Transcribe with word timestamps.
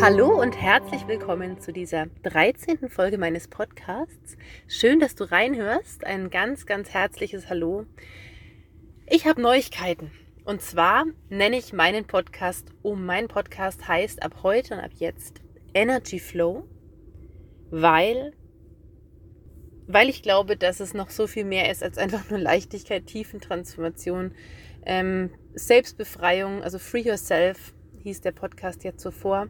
Hallo 0.00 0.40
und 0.40 0.56
herzlich 0.56 1.06
willkommen 1.08 1.60
zu 1.60 1.74
dieser 1.74 2.06
13. 2.22 2.88
Folge 2.88 3.18
meines 3.18 3.48
Podcasts. 3.48 4.38
Schön, 4.66 4.98
dass 4.98 5.14
du 5.14 5.24
reinhörst. 5.24 6.06
Ein 6.06 6.30
ganz, 6.30 6.64
ganz 6.64 6.88
herzliches 6.88 7.50
Hallo. 7.50 7.84
Ich 9.06 9.26
habe 9.26 9.42
Neuigkeiten. 9.42 10.10
Und 10.46 10.62
zwar 10.62 11.04
nenne 11.28 11.58
ich 11.58 11.74
meinen 11.74 12.06
Podcast 12.06 12.68
um. 12.80 13.04
Mein 13.04 13.28
Podcast 13.28 13.88
heißt 13.88 14.22
ab 14.22 14.36
heute 14.42 14.72
und 14.72 14.80
ab 14.80 14.92
jetzt 14.94 15.42
Energy 15.74 16.18
Flow, 16.18 16.66
weil, 17.70 18.32
weil 19.86 20.08
ich 20.08 20.22
glaube, 20.22 20.56
dass 20.56 20.80
es 20.80 20.94
noch 20.94 21.10
so 21.10 21.26
viel 21.26 21.44
mehr 21.44 21.70
ist 21.70 21.82
als 21.82 21.98
einfach 21.98 22.30
nur 22.30 22.38
Leichtigkeit, 22.38 23.04
Tiefentransformation, 23.04 24.32
ähm, 24.86 25.28
Selbstbefreiung, 25.52 26.62
also 26.62 26.78
Free 26.78 27.02
Yourself 27.02 27.74
hieß 28.02 28.22
der 28.22 28.32
Podcast 28.32 28.82
ja 28.82 28.96
zuvor. 28.96 29.48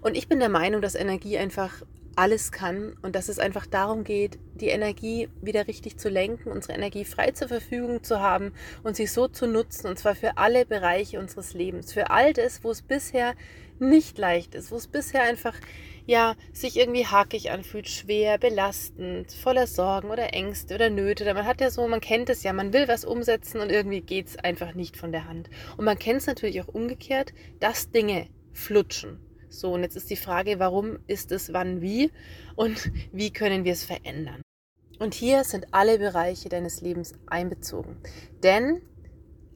Und 0.00 0.16
ich 0.16 0.28
bin 0.28 0.38
der 0.38 0.48
Meinung, 0.48 0.80
dass 0.80 0.94
Energie 0.94 1.38
einfach 1.38 1.82
alles 2.16 2.50
kann 2.50 2.96
und 3.02 3.14
dass 3.14 3.28
es 3.28 3.38
einfach 3.38 3.66
darum 3.66 4.02
geht, 4.02 4.38
die 4.54 4.68
Energie 4.68 5.28
wieder 5.42 5.68
richtig 5.68 5.98
zu 5.98 6.08
lenken, 6.08 6.50
unsere 6.50 6.72
Energie 6.72 7.04
frei 7.04 7.30
zur 7.32 7.48
Verfügung 7.48 8.02
zu 8.02 8.20
haben 8.20 8.54
und 8.82 8.96
sie 8.96 9.06
so 9.06 9.28
zu 9.28 9.46
nutzen, 9.46 9.86
und 9.86 9.98
zwar 9.98 10.14
für 10.14 10.38
alle 10.38 10.64
Bereiche 10.64 11.20
unseres 11.20 11.52
Lebens, 11.52 11.92
für 11.92 12.10
all 12.10 12.32
das, 12.32 12.64
wo 12.64 12.70
es 12.70 12.80
bisher 12.80 13.34
nicht 13.78 14.16
leicht 14.16 14.54
ist, 14.54 14.70
wo 14.70 14.76
es 14.76 14.86
bisher 14.86 15.22
einfach 15.24 15.54
ja 16.06 16.36
sich 16.54 16.78
irgendwie 16.78 17.04
hakig 17.04 17.50
anfühlt, 17.50 17.88
schwer, 17.88 18.38
belastend, 18.38 19.30
voller 19.32 19.66
Sorgen 19.66 20.08
oder 20.08 20.32
Ängste 20.32 20.76
oder 20.76 20.88
Nöte. 20.88 21.32
Man 21.34 21.44
hat 21.44 21.60
ja 21.60 21.70
so, 21.70 21.86
man 21.86 22.00
kennt 22.00 22.30
es 22.30 22.42
ja, 22.42 22.54
man 22.54 22.72
will 22.72 22.88
was 22.88 23.04
umsetzen 23.04 23.60
und 23.60 23.70
irgendwie 23.70 24.00
geht 24.00 24.28
es 24.28 24.38
einfach 24.38 24.74
nicht 24.74 24.96
von 24.96 25.12
der 25.12 25.28
Hand. 25.28 25.50
Und 25.76 25.84
man 25.84 25.98
kennt 25.98 26.20
es 26.20 26.26
natürlich 26.26 26.62
auch 26.62 26.68
umgekehrt, 26.68 27.34
dass 27.60 27.90
Dinge 27.90 28.28
flutschen 28.54 29.25
so, 29.58 29.72
und 29.72 29.82
jetzt 29.82 29.96
ist 29.96 30.10
die 30.10 30.16
Frage, 30.16 30.58
warum 30.58 30.98
ist 31.06 31.32
es 31.32 31.52
wann 31.52 31.80
wie 31.80 32.10
und 32.54 32.90
wie 33.12 33.32
können 33.32 33.64
wir 33.64 33.72
es 33.72 33.84
verändern? 33.84 34.42
Und 34.98 35.14
hier 35.14 35.44
sind 35.44 35.66
alle 35.72 35.98
Bereiche 35.98 36.48
deines 36.48 36.80
Lebens 36.80 37.12
einbezogen. 37.26 37.98
Denn 38.42 38.80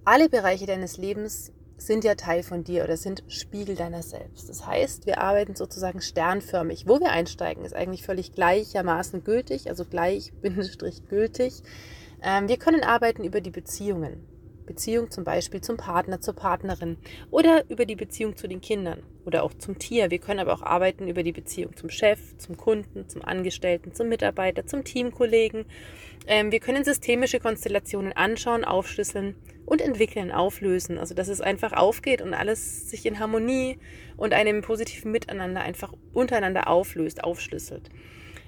alle 0.04 0.28
Bereiche 0.28 0.66
deines 0.66 0.98
Lebens 0.98 1.52
sind 1.78 2.04
ja 2.04 2.14
Teil 2.14 2.42
von 2.42 2.62
dir 2.64 2.84
oder 2.84 2.96
sind 2.96 3.24
Spiegel 3.28 3.74
deiner 3.74 4.02
selbst. 4.02 4.48
Das 4.48 4.66
heißt, 4.66 5.06
wir 5.06 5.18
arbeiten 5.20 5.56
sozusagen 5.56 6.00
sternförmig. 6.00 6.86
Wo 6.86 7.00
wir 7.00 7.10
einsteigen, 7.10 7.64
ist 7.64 7.74
eigentlich 7.74 8.02
völlig 8.02 8.32
gleichermaßen 8.32 9.24
gültig, 9.24 9.68
also 9.68 9.84
gleich, 9.84 10.32
Bindestrich 10.42 11.06
gültig. 11.06 11.62
Ähm, 12.22 12.48
wir 12.48 12.58
können 12.58 12.82
arbeiten 12.82 13.24
über 13.24 13.40
die 13.40 13.50
Beziehungen. 13.50 14.26
Beziehung 14.70 15.10
zum 15.10 15.24
Beispiel 15.24 15.60
zum 15.60 15.76
Partner, 15.76 16.20
zur 16.20 16.34
Partnerin 16.34 16.96
oder 17.32 17.64
über 17.68 17.86
die 17.86 17.96
Beziehung 17.96 18.36
zu 18.36 18.46
den 18.46 18.60
Kindern 18.60 19.02
oder 19.26 19.42
auch 19.42 19.52
zum 19.52 19.80
Tier. 19.80 20.12
Wir 20.12 20.20
können 20.20 20.38
aber 20.38 20.54
auch 20.54 20.62
arbeiten 20.62 21.08
über 21.08 21.24
die 21.24 21.32
Beziehung 21.32 21.76
zum 21.76 21.90
Chef, 21.90 22.20
zum 22.38 22.56
Kunden, 22.56 23.08
zum 23.08 23.22
Angestellten, 23.22 23.92
zum 23.94 24.08
Mitarbeiter, 24.08 24.66
zum 24.66 24.84
Teamkollegen. 24.84 25.64
Ähm, 26.28 26.52
wir 26.52 26.60
können 26.60 26.84
systemische 26.84 27.40
Konstellationen 27.40 28.12
anschauen, 28.12 28.64
aufschlüsseln 28.64 29.34
und 29.66 29.80
entwickeln, 29.80 30.30
auflösen. 30.30 30.98
Also 30.98 31.14
dass 31.14 31.26
es 31.26 31.40
einfach 31.40 31.72
aufgeht 31.72 32.22
und 32.22 32.32
alles 32.32 32.88
sich 32.90 33.04
in 33.06 33.18
Harmonie 33.18 33.78
und 34.16 34.34
einem 34.34 34.62
positiven 34.62 35.10
Miteinander 35.10 35.62
einfach 35.62 35.92
untereinander 36.12 36.68
auflöst, 36.68 37.24
aufschlüsselt. 37.24 37.90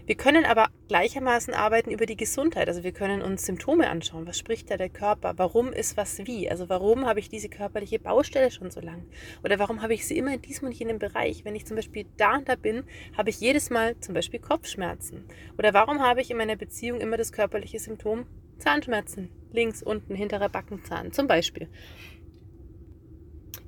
Wir 0.05 0.17
können 0.17 0.45
aber 0.45 0.69
gleichermaßen 0.89 1.55
arbeiten 1.55 1.91
über 1.91 2.07
die 2.07 2.17
Gesundheit. 2.17 2.69
Also 2.69 2.83
wir 2.83 2.93
können 2.93 3.23
uns 3.23 3.47
Symptome 3.47 3.89
anschauen. 3.89 4.27
Was 4.27 4.37
spricht 4.37 4.71
da 4.71 4.77
der 4.77 4.89
Körper? 4.89 5.35
Warum 5.37 5.73
ist 5.73 5.97
was 5.97 6.19
wie? 6.27 6.51
Also 6.51 6.69
warum 6.69 7.07
habe 7.07 7.21
ich 7.21 7.29
diese 7.29 7.49
körperliche 7.49 8.01
Baustelle 8.01 8.51
schon 8.51 8.71
so 8.71 8.81
lang? 8.81 9.05
Oder 9.45 9.59
warum 9.61 9.81
habe 9.81 9.95
ich 9.95 10.07
sie 10.07 10.19
immer 10.19 10.35
in 10.35 10.43
diesem 10.43 10.67
und 10.67 10.75
jenem 10.75 10.99
Bereich? 10.99 11.45
Wenn 11.45 11.55
ich 11.55 11.67
zum 11.67 11.77
Beispiel 11.77 12.07
da 12.17 12.37
und 12.37 12.49
da 12.49 12.57
bin, 12.57 12.85
habe 13.17 13.31
ich 13.31 13.41
jedes 13.41 13.71
Mal 13.71 13.99
zum 14.01 14.15
Beispiel 14.15 14.41
Kopfschmerzen. 14.41 15.25
Oder 15.57 15.73
warum 15.73 16.01
habe 16.01 16.21
ich 16.21 16.31
in 16.31 16.37
meiner 16.37 16.57
Beziehung 16.57 17.01
immer 17.01 17.17
das 17.17 17.33
körperliche 17.33 17.79
Symptom 17.79 18.27
Zahnschmerzen? 18.59 19.31
Links, 19.53 19.83
unten, 19.83 20.15
hinterer 20.15 20.49
Backenzahn 20.49 21.13
zum 21.13 21.29
Beispiel. 21.29 21.69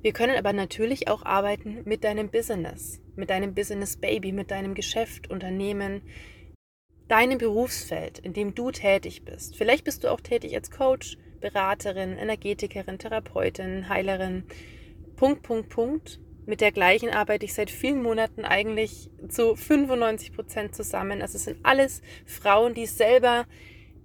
Wir 0.01 0.13
können 0.13 0.37
aber 0.37 0.53
natürlich 0.53 1.07
auch 1.07 1.23
arbeiten 1.23 1.81
mit 1.85 2.03
deinem 2.03 2.29
Business, 2.29 3.01
mit 3.15 3.29
deinem 3.29 3.53
Business 3.53 3.97
Baby, 3.97 4.31
mit 4.31 4.51
deinem 4.51 4.75
Geschäft, 4.75 5.29
Unternehmen, 5.29 6.01
deinem 7.07 7.37
Berufsfeld, 7.37 8.19
in 8.19 8.33
dem 8.33 8.55
du 8.55 8.71
tätig 8.71 9.23
bist. 9.25 9.55
Vielleicht 9.55 9.83
bist 9.83 10.03
du 10.03 10.11
auch 10.11 10.21
tätig 10.21 10.55
als 10.55 10.71
Coach, 10.71 11.17
Beraterin, 11.39 12.17
Energetikerin, 12.17 12.97
Therapeutin, 12.97 13.87
Heilerin. 13.89 14.43
Punkt, 15.15 15.43
Punkt, 15.43 15.69
Punkt. 15.69 16.19
Mit 16.47 16.61
der 16.61 16.71
gleichen 16.71 17.09
arbeite 17.09 17.45
ich 17.45 17.53
seit 17.53 17.71
vielen 17.71 18.03
Monaten 18.03 18.45
eigentlich 18.45 19.09
zu 19.29 19.55
95 19.55 20.33
Prozent 20.33 20.75
zusammen. 20.75 21.21
Also 21.21 21.37
es 21.37 21.45
sind 21.45 21.59
alles 21.63 22.01
Frauen, 22.25 22.73
die 22.73 22.85
selber 22.85 23.45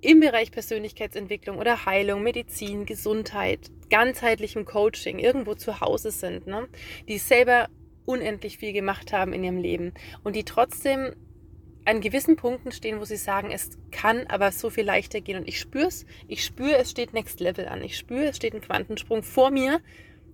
im 0.00 0.20
Bereich 0.20 0.50
Persönlichkeitsentwicklung 0.50 1.59
oder 1.59 1.84
Heilung, 1.84 2.22
Medizin, 2.22 2.87
Gesundheit, 2.87 3.70
ganzheitlichem 3.91 4.65
Coaching 4.65 5.19
irgendwo 5.19 5.54
zu 5.54 5.81
Hause 5.81 6.10
sind, 6.10 6.47
ne? 6.47 6.69
die 7.09 7.19
selber 7.19 7.69
unendlich 8.05 8.59
viel 8.59 8.72
gemacht 8.72 9.12
haben 9.12 9.33
in 9.33 9.44
ihrem 9.44 9.59
Leben 9.59 9.93
und 10.25 10.37
die 10.37 10.44
trotzdem 10.44 11.15
an 11.84 12.00
gewissen 12.00 12.37
Punkten 12.37 12.72
stehen, 12.72 13.00
wo 13.00 13.05
sie 13.05 13.16
sagen, 13.16 13.50
es 13.50 13.78
kann 13.91 14.27
aber 14.28 14.53
so 14.53 14.71
viel 14.71 14.84
leichter 14.84 15.21
gehen. 15.21 15.38
Und 15.38 15.49
ich 15.49 15.59
spüre 15.59 15.87
es, 15.87 16.06
ich 16.28 16.44
spüre, 16.44 16.77
es 16.77 16.91
steht 16.91 17.12
Next 17.12 17.41
Level 17.41 17.66
an. 17.69 17.83
Ich 17.83 17.97
spüre, 17.97 18.27
es 18.27 18.37
steht 18.37 18.55
ein 18.55 18.61
Quantensprung 18.61 19.22
vor 19.22 19.50
mir 19.50 19.81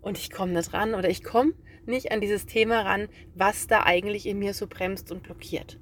und 0.03 0.19
ich 0.19 0.31
komme 0.31 0.53
nicht 0.53 0.72
ran 0.72 0.94
oder 0.94 1.09
ich 1.09 1.22
komme 1.22 1.53
nicht 1.87 2.10
an 2.10 2.21
dieses 2.21 2.47
Thema 2.47 2.82
ran, 2.82 3.09
was 3.34 3.69
da 3.69 3.84
eigentlich 3.84 4.27
in 4.27 4.38
mir 4.38 4.54
so 4.54 4.66
bremst 4.66 5.12
und 5.12 5.22
blockiert. 5.22 5.78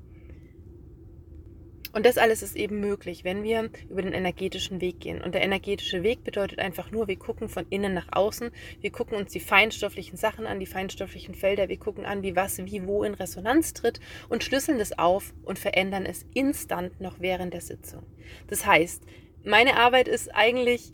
Und 1.95 2.05
das 2.05 2.19
alles 2.19 2.43
ist 2.43 2.57
eben 2.57 2.81
möglich, 2.81 3.23
wenn 3.23 3.45
wir 3.45 3.71
über 3.89 4.03
den 4.03 4.13
energetischen 4.13 4.81
Weg 4.81 4.99
gehen. 4.99 5.23
Und 5.23 5.33
der 5.33 5.43
energetische 5.43 6.03
Weg 6.03 6.25
bedeutet 6.25 6.59
einfach 6.59 6.91
nur, 6.91 7.07
wir 7.07 7.17
gucken 7.17 7.49
von 7.49 7.67
innen 7.71 7.95
nach 7.95 8.09
außen, 8.11 8.51
wir 8.81 8.91
gucken 8.91 9.17
uns 9.17 9.31
die 9.31 9.39
feinstofflichen 9.39 10.17
Sachen 10.17 10.45
an, 10.45 10.59
die 10.59 10.67
feinstofflichen 10.67 11.37
Felder, 11.37 11.69
wir 11.69 11.79
gucken 11.79 12.05
an, 12.05 12.25
wie 12.25 12.35
was, 12.35 12.59
wie, 12.59 12.85
wo 12.85 13.05
in 13.05 13.15
Resonanz 13.15 13.75
tritt 13.75 14.01
und 14.29 14.43
schlüsseln 14.43 14.79
das 14.79 14.99
auf 14.99 15.33
und 15.45 15.57
verändern 15.61 16.05
es 16.05 16.27
instant 16.35 17.01
noch 17.01 17.21
während 17.21 17.55
der 17.55 17.61
Sitzung. 17.61 18.03
Das 18.49 18.67
heißt, 18.67 19.05
meine 19.45 19.77
Arbeit 19.77 20.09
ist 20.09 20.35
eigentlich 20.35 20.93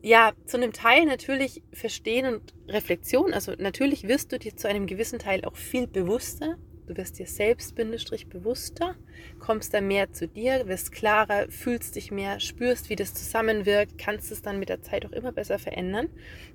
ja, 0.00 0.32
zu 0.46 0.56
einem 0.56 0.72
Teil 0.72 1.04
natürlich 1.04 1.62
Verstehen 1.74 2.34
und 2.34 2.54
Reflexion. 2.68 3.34
Also 3.34 3.52
natürlich 3.58 4.08
wirst 4.08 4.32
du 4.32 4.38
dir 4.38 4.56
zu 4.56 4.66
einem 4.66 4.86
gewissen 4.86 5.18
Teil 5.18 5.44
auch 5.44 5.56
viel 5.56 5.86
bewusster 5.86 6.56
Du 6.88 6.96
wirst 6.96 7.18
dir 7.18 7.26
selbst 7.26 7.74
bewusster, 7.74 8.96
kommst 9.38 9.74
dann 9.74 9.88
mehr 9.88 10.10
zu 10.10 10.26
dir, 10.26 10.66
wirst 10.68 10.90
klarer, 10.90 11.50
fühlst 11.50 11.96
dich 11.96 12.10
mehr, 12.10 12.40
spürst, 12.40 12.88
wie 12.88 12.96
das 12.96 13.12
zusammenwirkt, 13.12 13.98
kannst 13.98 14.32
es 14.32 14.40
dann 14.40 14.58
mit 14.58 14.70
der 14.70 14.80
Zeit 14.80 15.04
auch 15.04 15.12
immer 15.12 15.30
besser 15.30 15.58
verändern. 15.58 16.08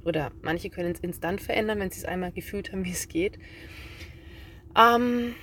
Oder 0.03 0.31
manche 0.41 0.71
können 0.71 0.93
es 0.93 1.01
instant 1.01 1.39
verändern, 1.39 1.79
wenn 1.79 1.91
sie 1.91 1.99
es 1.99 2.05
einmal 2.05 2.31
gefühlt 2.31 2.71
haben, 2.71 2.83
wie 2.83 2.91
es 2.93 3.07
geht. 3.07 3.37
Ähm, 4.75 5.35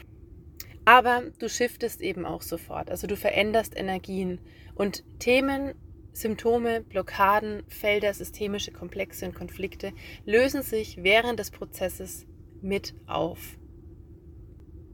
aber 0.85 1.23
du 1.39 1.49
shiftest 1.49 2.01
eben 2.01 2.27
auch 2.27 2.43
sofort. 2.43 2.91
Also 2.91 3.07
du 3.07 3.17
veränderst 3.17 3.79
Energien 3.79 4.41
und 4.75 5.05
Themen, 5.21 5.75
Symptome, 6.13 6.81
Blockaden, 6.81 7.63
Felder, 7.69 8.13
systemische 8.13 8.73
Komplexe 8.73 9.25
und 9.25 9.37
Konflikte 9.37 9.93
lösen 10.27 10.63
sich 10.63 11.05
während 11.05 11.39
des 11.39 11.53
Prozesses 11.53 12.27
mit 12.61 12.97
auf. 13.07 13.57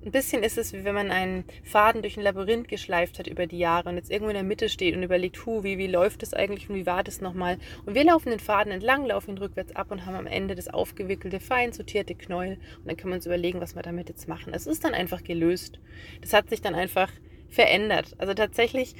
Ein 0.06 0.12
bisschen 0.12 0.44
ist 0.44 0.56
es, 0.56 0.72
wie 0.72 0.84
wenn 0.84 0.94
man 0.94 1.10
einen 1.10 1.42
Faden 1.64 2.00
durch 2.00 2.16
ein 2.16 2.22
Labyrinth 2.22 2.68
geschleift 2.68 3.18
hat 3.18 3.26
über 3.26 3.48
die 3.48 3.58
Jahre 3.58 3.88
und 3.88 3.96
jetzt 3.96 4.08
irgendwo 4.08 4.30
in 4.30 4.36
der 4.36 4.44
Mitte 4.44 4.68
steht 4.68 4.94
und 4.94 5.02
überlegt, 5.02 5.44
hu, 5.44 5.64
wie, 5.64 5.78
wie 5.78 5.88
läuft 5.88 6.22
das 6.22 6.32
eigentlich 6.32 6.70
und 6.70 6.76
wie 6.76 6.86
war 6.86 7.02
das 7.02 7.20
nochmal? 7.20 7.58
Und 7.86 7.96
wir 7.96 8.04
laufen 8.04 8.30
den 8.30 8.38
Faden 8.38 8.70
entlang, 8.70 9.04
laufen 9.04 9.32
ihn 9.32 9.38
rückwärts 9.38 9.74
ab 9.74 9.90
und 9.90 10.06
haben 10.06 10.14
am 10.14 10.28
Ende 10.28 10.54
das 10.54 10.68
aufgewickelte, 10.68 11.40
fein 11.40 11.72
sortierte 11.72 12.14
Knäuel. 12.14 12.52
Und 12.78 12.86
dann 12.86 12.96
können 12.96 13.14
wir 13.14 13.16
uns 13.16 13.26
überlegen, 13.26 13.60
was 13.60 13.74
wir 13.74 13.82
damit 13.82 14.08
jetzt 14.08 14.28
machen. 14.28 14.54
Es 14.54 14.68
ist 14.68 14.84
dann 14.84 14.94
einfach 14.94 15.24
gelöst. 15.24 15.80
Das 16.20 16.32
hat 16.32 16.50
sich 16.50 16.62
dann 16.62 16.76
einfach 16.76 17.10
verändert. 17.48 18.14
Also 18.18 18.32
tatsächlich 18.32 18.94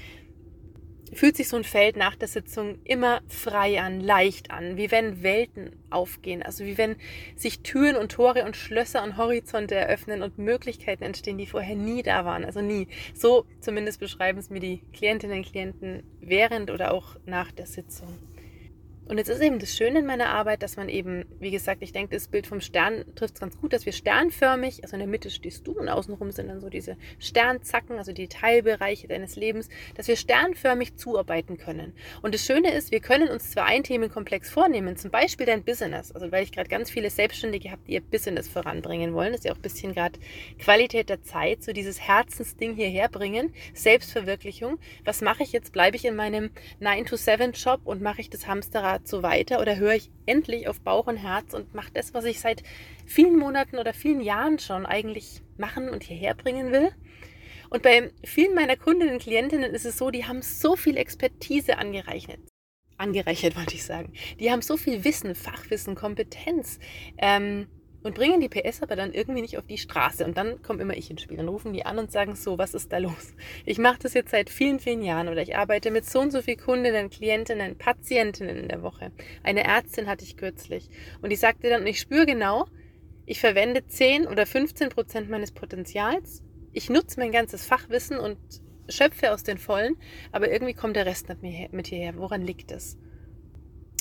fühlt 1.12 1.36
sich 1.36 1.48
so 1.48 1.56
ein 1.56 1.64
Feld 1.64 1.96
nach 1.96 2.16
der 2.16 2.28
Sitzung 2.28 2.78
immer 2.84 3.20
frei 3.28 3.80
an, 3.80 4.00
leicht 4.00 4.50
an, 4.50 4.76
wie 4.76 4.90
wenn 4.90 5.22
Welten 5.22 5.72
aufgehen, 5.90 6.42
also 6.42 6.64
wie 6.64 6.78
wenn 6.78 6.96
sich 7.36 7.60
Türen 7.60 7.96
und 7.96 8.12
Tore 8.12 8.44
und 8.44 8.56
Schlösser 8.56 9.02
und 9.02 9.16
Horizonte 9.16 9.74
eröffnen 9.74 10.22
und 10.22 10.38
Möglichkeiten 10.38 11.04
entstehen, 11.04 11.38
die 11.38 11.46
vorher 11.46 11.76
nie 11.76 12.02
da 12.02 12.24
waren, 12.24 12.44
also 12.44 12.60
nie. 12.60 12.88
So 13.14 13.46
zumindest 13.60 14.00
beschreiben 14.00 14.38
es 14.38 14.50
mir 14.50 14.60
die 14.60 14.82
Klientinnen 14.92 15.38
und 15.38 15.46
Klienten 15.46 16.02
während 16.20 16.70
oder 16.70 16.92
auch 16.92 17.16
nach 17.24 17.52
der 17.52 17.66
Sitzung. 17.66 18.08
Und 19.08 19.18
jetzt 19.18 19.28
ist 19.28 19.40
eben 19.40 19.60
das 19.60 19.76
Schöne 19.76 20.00
in 20.00 20.06
meiner 20.06 20.30
Arbeit, 20.30 20.62
dass 20.64 20.76
man 20.76 20.88
eben, 20.88 21.26
wie 21.38 21.52
gesagt, 21.52 21.82
ich 21.82 21.92
denke, 21.92 22.16
das 22.16 22.26
Bild 22.26 22.46
vom 22.46 22.60
Stern 22.60 23.04
trifft 23.14 23.34
es 23.34 23.40
ganz 23.40 23.56
gut, 23.56 23.72
dass 23.72 23.86
wir 23.86 23.92
sternförmig, 23.92 24.82
also 24.82 24.96
in 24.96 25.00
der 25.00 25.08
Mitte 25.08 25.30
stehst 25.30 25.64
du 25.66 25.72
und 25.72 25.88
außenrum 25.88 26.32
sind 26.32 26.48
dann 26.48 26.60
so 26.60 26.68
diese 26.68 26.96
Sternzacken, 27.20 27.98
also 27.98 28.12
die 28.12 28.26
Teilbereiche 28.26 29.06
deines 29.06 29.36
Lebens, 29.36 29.68
dass 29.94 30.08
wir 30.08 30.16
sternförmig 30.16 30.96
zuarbeiten 30.96 31.56
können. 31.56 31.92
Und 32.20 32.34
das 32.34 32.44
Schöne 32.44 32.72
ist, 32.72 32.90
wir 32.90 32.98
können 32.98 33.28
uns 33.28 33.52
zwar 33.52 33.66
ein 33.66 33.84
Themenkomplex 33.84 34.50
vornehmen, 34.50 34.96
zum 34.96 35.12
Beispiel 35.12 35.46
dein 35.46 35.62
Business, 35.62 36.10
also 36.10 36.32
weil 36.32 36.42
ich 36.42 36.50
gerade 36.50 36.68
ganz 36.68 36.90
viele 36.90 37.10
Selbstständige 37.10 37.70
habe, 37.70 37.82
die 37.86 37.92
ihr 37.92 38.00
Business 38.00 38.48
voranbringen 38.48 39.14
wollen, 39.14 39.30
das 39.30 39.40
ist 39.40 39.44
ja 39.44 39.52
auch 39.52 39.56
ein 39.56 39.62
bisschen 39.62 39.94
gerade 39.94 40.18
Qualität 40.58 41.10
der 41.10 41.22
Zeit, 41.22 41.62
so 41.62 41.72
dieses 41.72 42.00
Herzensding 42.00 42.74
hierher 42.74 43.08
bringen, 43.08 43.54
Selbstverwirklichung. 43.72 44.78
Was 45.04 45.20
mache 45.20 45.44
ich 45.44 45.52
jetzt? 45.52 45.72
Bleibe 45.72 45.96
ich 45.96 46.04
in 46.04 46.16
meinem 46.16 46.50
9-to-7-Job 46.80 47.82
und 47.84 48.02
mache 48.02 48.20
ich 48.20 48.30
das 48.30 48.48
Hamsterrad 48.48 48.95
So 49.04 49.22
weiter 49.22 49.60
oder 49.60 49.76
höre 49.76 49.94
ich 49.94 50.10
endlich 50.26 50.68
auf 50.68 50.80
Bauch 50.80 51.06
und 51.06 51.16
Herz 51.16 51.54
und 51.54 51.74
mache 51.74 51.90
das, 51.92 52.14
was 52.14 52.24
ich 52.24 52.40
seit 52.40 52.62
vielen 53.06 53.36
Monaten 53.36 53.78
oder 53.78 53.92
vielen 53.92 54.20
Jahren 54.20 54.58
schon 54.58 54.86
eigentlich 54.86 55.42
machen 55.56 55.88
und 55.88 56.02
hierher 56.02 56.34
bringen 56.34 56.72
will? 56.72 56.90
Und 57.70 57.82
bei 57.82 58.12
vielen 58.24 58.54
meiner 58.54 58.76
Kundinnen 58.76 59.14
und 59.14 59.22
Klientinnen 59.22 59.74
ist 59.74 59.86
es 59.86 59.98
so, 59.98 60.10
die 60.10 60.24
haben 60.24 60.42
so 60.42 60.76
viel 60.76 60.96
Expertise 60.96 61.78
angereichert. 61.78 62.40
Angereichert 62.96 63.56
wollte 63.56 63.74
ich 63.74 63.84
sagen. 63.84 64.12
Die 64.38 64.50
haben 64.50 64.62
so 64.62 64.76
viel 64.76 65.04
Wissen, 65.04 65.34
Fachwissen, 65.34 65.94
Kompetenz. 65.94 66.78
Ähm, 67.18 67.66
und 68.06 68.14
bringen 68.14 68.40
die 68.40 68.48
PS 68.48 68.82
aber 68.82 68.94
dann 68.94 69.12
irgendwie 69.12 69.40
nicht 69.40 69.58
auf 69.58 69.66
die 69.66 69.78
Straße. 69.78 70.24
Und 70.24 70.36
dann 70.36 70.62
komme 70.62 70.80
immer 70.80 70.96
ich 70.96 71.10
ins 71.10 71.22
Spiel. 71.22 71.36
Dann 71.38 71.48
rufen 71.48 71.72
die 71.72 71.84
an 71.84 71.98
und 71.98 72.12
sagen 72.12 72.36
so, 72.36 72.56
was 72.56 72.72
ist 72.72 72.92
da 72.92 72.98
los? 72.98 73.34
Ich 73.64 73.78
mache 73.78 73.98
das 74.00 74.14
jetzt 74.14 74.30
seit 74.30 74.48
vielen, 74.48 74.78
vielen 74.78 75.02
Jahren 75.02 75.26
oder 75.28 75.42
ich 75.42 75.56
arbeite 75.56 75.90
mit 75.90 76.06
so 76.06 76.20
und 76.20 76.30
so 76.30 76.40
vielen 76.40 76.58
Kundinnen, 76.58 77.10
Klientinnen, 77.10 77.76
Patientinnen 77.76 78.56
in 78.58 78.68
der 78.68 78.82
Woche. 78.82 79.10
Eine 79.42 79.64
Ärztin 79.64 80.06
hatte 80.06 80.24
ich 80.24 80.36
kürzlich. 80.36 80.88
Und 81.20 81.30
die 81.30 81.36
sagte 81.36 81.68
dann, 81.68 81.84
ich 81.84 81.98
spüre 81.98 82.26
genau, 82.26 82.66
ich 83.26 83.40
verwende 83.40 83.84
10 83.84 84.28
oder 84.28 84.46
15 84.46 84.88
Prozent 84.88 85.28
meines 85.28 85.50
Potenzials. 85.50 86.44
Ich 86.72 86.88
nutze 86.88 87.18
mein 87.18 87.32
ganzes 87.32 87.66
Fachwissen 87.66 88.20
und 88.20 88.38
schöpfe 88.88 89.32
aus 89.32 89.42
den 89.42 89.58
Vollen, 89.58 89.96
aber 90.30 90.48
irgendwie 90.52 90.74
kommt 90.74 90.94
der 90.94 91.06
Rest 91.06 91.28
nicht 91.42 91.72
mit 91.72 91.88
hierher. 91.88 92.16
Woran 92.16 92.42
liegt 92.42 92.70
es? 92.70 92.96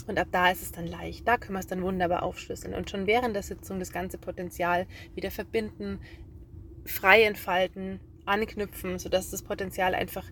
Und 0.07 0.19
ab 0.19 0.27
da 0.31 0.51
ist 0.51 0.61
es 0.61 0.71
dann 0.71 0.87
leicht. 0.87 1.27
Da 1.27 1.37
können 1.37 1.55
wir 1.55 1.59
es 1.59 1.67
dann 1.67 1.81
wunderbar 1.81 2.23
aufschlüsseln 2.23 2.73
und 2.73 2.89
schon 2.89 3.07
während 3.07 3.35
der 3.35 3.43
Sitzung 3.43 3.79
das 3.79 3.91
ganze 3.91 4.17
Potenzial 4.17 4.85
wieder 5.15 5.31
verbinden, 5.31 5.99
frei 6.85 7.23
entfalten, 7.23 7.99
anknüpfen, 8.25 8.99
sodass 8.99 9.31
das 9.31 9.43
Potenzial 9.43 9.95
einfach 9.95 10.25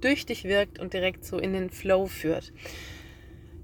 durch 0.00 0.26
dich 0.26 0.44
wirkt 0.44 0.78
und 0.78 0.92
direkt 0.92 1.24
so 1.24 1.38
in 1.38 1.52
den 1.52 1.70
Flow 1.70 2.06
führt. 2.06 2.52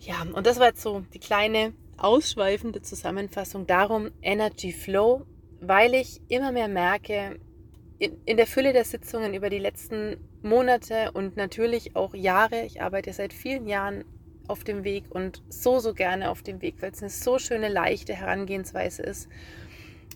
Ja, 0.00 0.26
und 0.34 0.46
das 0.46 0.58
war 0.58 0.66
jetzt 0.69 0.82
so 0.82 1.05
die 1.14 1.19
kleine 1.19 1.72
ausschweifende 1.96 2.82
Zusammenfassung 2.82 3.66
darum, 3.66 4.11
Energy 4.20 4.72
Flow, 4.72 5.26
weil 5.61 5.94
ich 5.94 6.20
immer 6.28 6.52
mehr 6.52 6.69
merke, 6.69 7.38
in, 7.99 8.19
in, 8.25 8.37
der 8.37 8.46
Fülle 8.46 8.72
der 8.72 8.84
Sitzungen 8.84 9.34
über 9.34 9.49
die 9.49 9.58
letzten 9.58 10.16
Monate 10.43 11.12
und 11.12 11.37
natürlich 11.37 11.94
auch 11.94 12.14
Jahre, 12.14 12.64
ich 12.64 12.82
arbeite 12.82 13.12
seit 13.12 13.32
vielen 13.32 13.66
Jahren 13.66 14.05
auf 14.49 14.64
dem 14.64 14.85
Weg 14.85 15.05
und 15.11 15.43
so, 15.49 15.79
so 15.79 15.94
gerne 15.94 16.31
auf 16.31 16.43
dem 16.43 16.61
Weg, 16.62 16.76
weil 16.81 16.93
es 16.93 17.02
eine 17.02 17.11
so 17.11 17.38
schöne, 17.38 17.69
leichte 17.69 18.14
Herangehensweise 18.14 19.02
ist. 19.02 19.29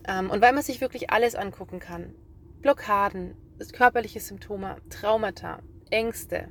Ähm, 0.07 0.29
und 0.29 0.41
weil 0.41 0.53
man 0.53 0.63
sich 0.63 0.81
wirklich 0.81 1.09
alles 1.09 1.35
angucken 1.35 1.79
kann. 1.79 2.13
Blockaden, 2.61 3.35
körperliche 3.73 4.19
Symptome, 4.19 4.77
Traumata, 4.89 5.59
Ängste, 5.89 6.49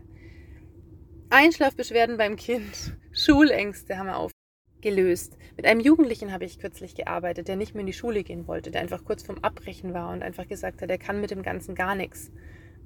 Einschlafbeschwerden 1.30 2.16
beim 2.16 2.36
Kind, 2.36 2.96
Schulängste 3.12 3.98
haben 3.98 4.06
wir 4.06 4.16
aufgelöst. 4.16 5.36
Mit 5.56 5.66
einem 5.66 5.80
Jugendlichen 5.80 6.32
habe 6.32 6.44
ich 6.44 6.58
kürzlich 6.58 6.94
gearbeitet, 6.94 7.48
der 7.48 7.56
nicht 7.56 7.74
mehr 7.74 7.80
in 7.80 7.86
die 7.86 7.92
Schule 7.92 8.22
gehen 8.22 8.46
wollte, 8.46 8.70
der 8.70 8.80
einfach 8.80 9.04
kurz 9.04 9.22
vorm 9.22 9.38
Abbrechen 9.42 9.92
war 9.92 10.12
und 10.12 10.22
einfach 10.22 10.48
gesagt 10.48 10.82
hat, 10.82 10.90
er 10.90 10.98
kann 10.98 11.20
mit 11.20 11.30
dem 11.30 11.42
Ganzen 11.42 11.74
gar 11.74 11.94
nichts. 11.94 12.30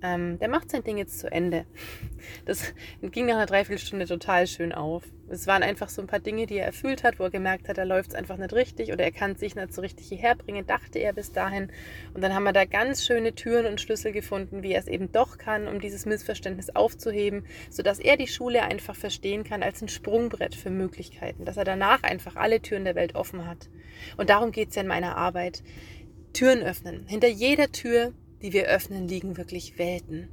Ähm, 0.02 0.38
der 0.38 0.48
macht 0.48 0.70
sein 0.70 0.82
Ding 0.82 0.98
jetzt 0.98 1.20
zu 1.20 1.30
Ende. 1.30 1.64
Das 2.44 2.74
ging 3.02 3.26
nach 3.26 3.34
einer 3.34 3.46
Dreiviertelstunde 3.46 4.06
total 4.06 4.46
schön 4.46 4.72
auf. 4.72 5.04
Es 5.28 5.46
waren 5.46 5.62
einfach 5.62 5.88
so 5.88 6.02
ein 6.02 6.08
paar 6.08 6.18
Dinge, 6.18 6.46
die 6.46 6.58
er 6.58 6.66
erfüllt 6.66 7.04
hat, 7.04 7.18
wo 7.18 7.24
er 7.24 7.30
gemerkt 7.30 7.68
hat, 7.68 7.78
da 7.78 7.84
läuft 7.84 8.10
es 8.10 8.14
einfach 8.14 8.36
nicht 8.36 8.52
richtig 8.52 8.92
oder 8.92 9.04
er 9.04 9.12
kann 9.12 9.36
sich 9.36 9.54
nicht 9.54 9.72
so 9.72 9.80
richtig 9.80 10.08
hierher 10.08 10.34
bringen, 10.34 10.66
dachte 10.66 10.98
er 10.98 11.12
bis 11.12 11.32
dahin. 11.32 11.70
Und 12.14 12.22
dann 12.22 12.34
haben 12.34 12.42
wir 12.42 12.52
da 12.52 12.64
ganz 12.64 13.04
schöne 13.06 13.34
Türen 13.34 13.66
und 13.66 13.80
Schlüssel 13.80 14.12
gefunden, 14.12 14.62
wie 14.62 14.72
er 14.72 14.80
es 14.80 14.88
eben 14.88 15.10
doch 15.10 15.38
kann, 15.38 15.68
um 15.68 15.80
dieses 15.80 16.04
Missverständnis 16.04 16.70
aufzuheben, 16.70 17.46
sodass 17.70 17.98
er 17.98 18.16
die 18.16 18.26
Schule 18.26 18.62
einfach 18.62 18.96
verstehen 18.96 19.44
kann 19.44 19.62
als 19.62 19.80
ein 19.80 19.88
Sprungbrett 19.88 20.54
für 20.54 20.70
Möglichkeiten, 20.70 21.44
dass 21.44 21.56
er 21.56 21.64
danach 21.64 22.02
einfach 22.02 22.36
alle 22.36 22.60
Türen 22.60 22.84
der 22.84 22.94
Welt 22.94 23.14
offen 23.14 23.46
hat. 23.46 23.70
Und 24.16 24.30
darum 24.30 24.52
geht 24.52 24.70
es 24.70 24.74
ja 24.74 24.82
in 24.82 24.88
meiner 24.88 25.16
Arbeit. 25.16 25.62
Türen 26.32 26.62
öffnen. 26.62 27.06
Hinter 27.06 27.28
jeder 27.28 27.70
Tür 27.72 28.12
die 28.42 28.52
wir 28.52 28.66
öffnen, 28.66 29.08
liegen 29.08 29.36
wirklich 29.36 29.78
Welten. 29.78 30.28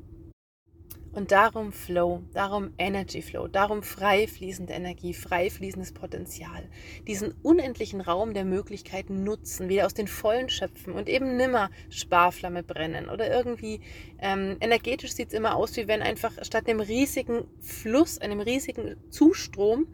Und 1.11 1.31
darum 1.31 1.71
Flow, 1.71 2.21
darum 2.33 2.71
Energy 2.77 3.23
Flow, 3.23 3.47
darum 3.47 3.81
frei 3.81 4.27
fließende 4.27 4.73
Energie, 4.73 5.13
frei 5.13 5.50
fließendes 5.50 5.91
Potenzial. 5.91 6.69
Diesen 7.07 7.33
unendlichen 7.41 8.00
Raum 8.00 8.35
der 8.35 8.45
Möglichkeiten 8.45 9.23
nutzen, 9.23 9.69
wieder 9.69 9.88
aus 9.88 9.95
den 9.95 10.07
Vollen 10.07 10.50
schöpfen 10.50 10.94
und 10.94 11.09
eben 11.09 11.35
nimmer 11.35 11.71
Sparflamme 11.89 12.61
brennen. 12.61 13.09
Oder 13.09 13.31
irgendwie 13.31 13.81
ähm, 14.19 14.57
energetisch 14.59 15.13
sieht 15.13 15.29
es 15.29 15.33
immer 15.33 15.55
aus, 15.55 15.75
wie 15.77 15.88
wenn 15.88 16.03
einfach 16.03 16.33
statt 16.44 16.69
einem 16.69 16.79
riesigen 16.79 17.45
Fluss, 17.59 18.19
einem 18.19 18.39
riesigen 18.39 18.95
Zustrom, 19.09 19.88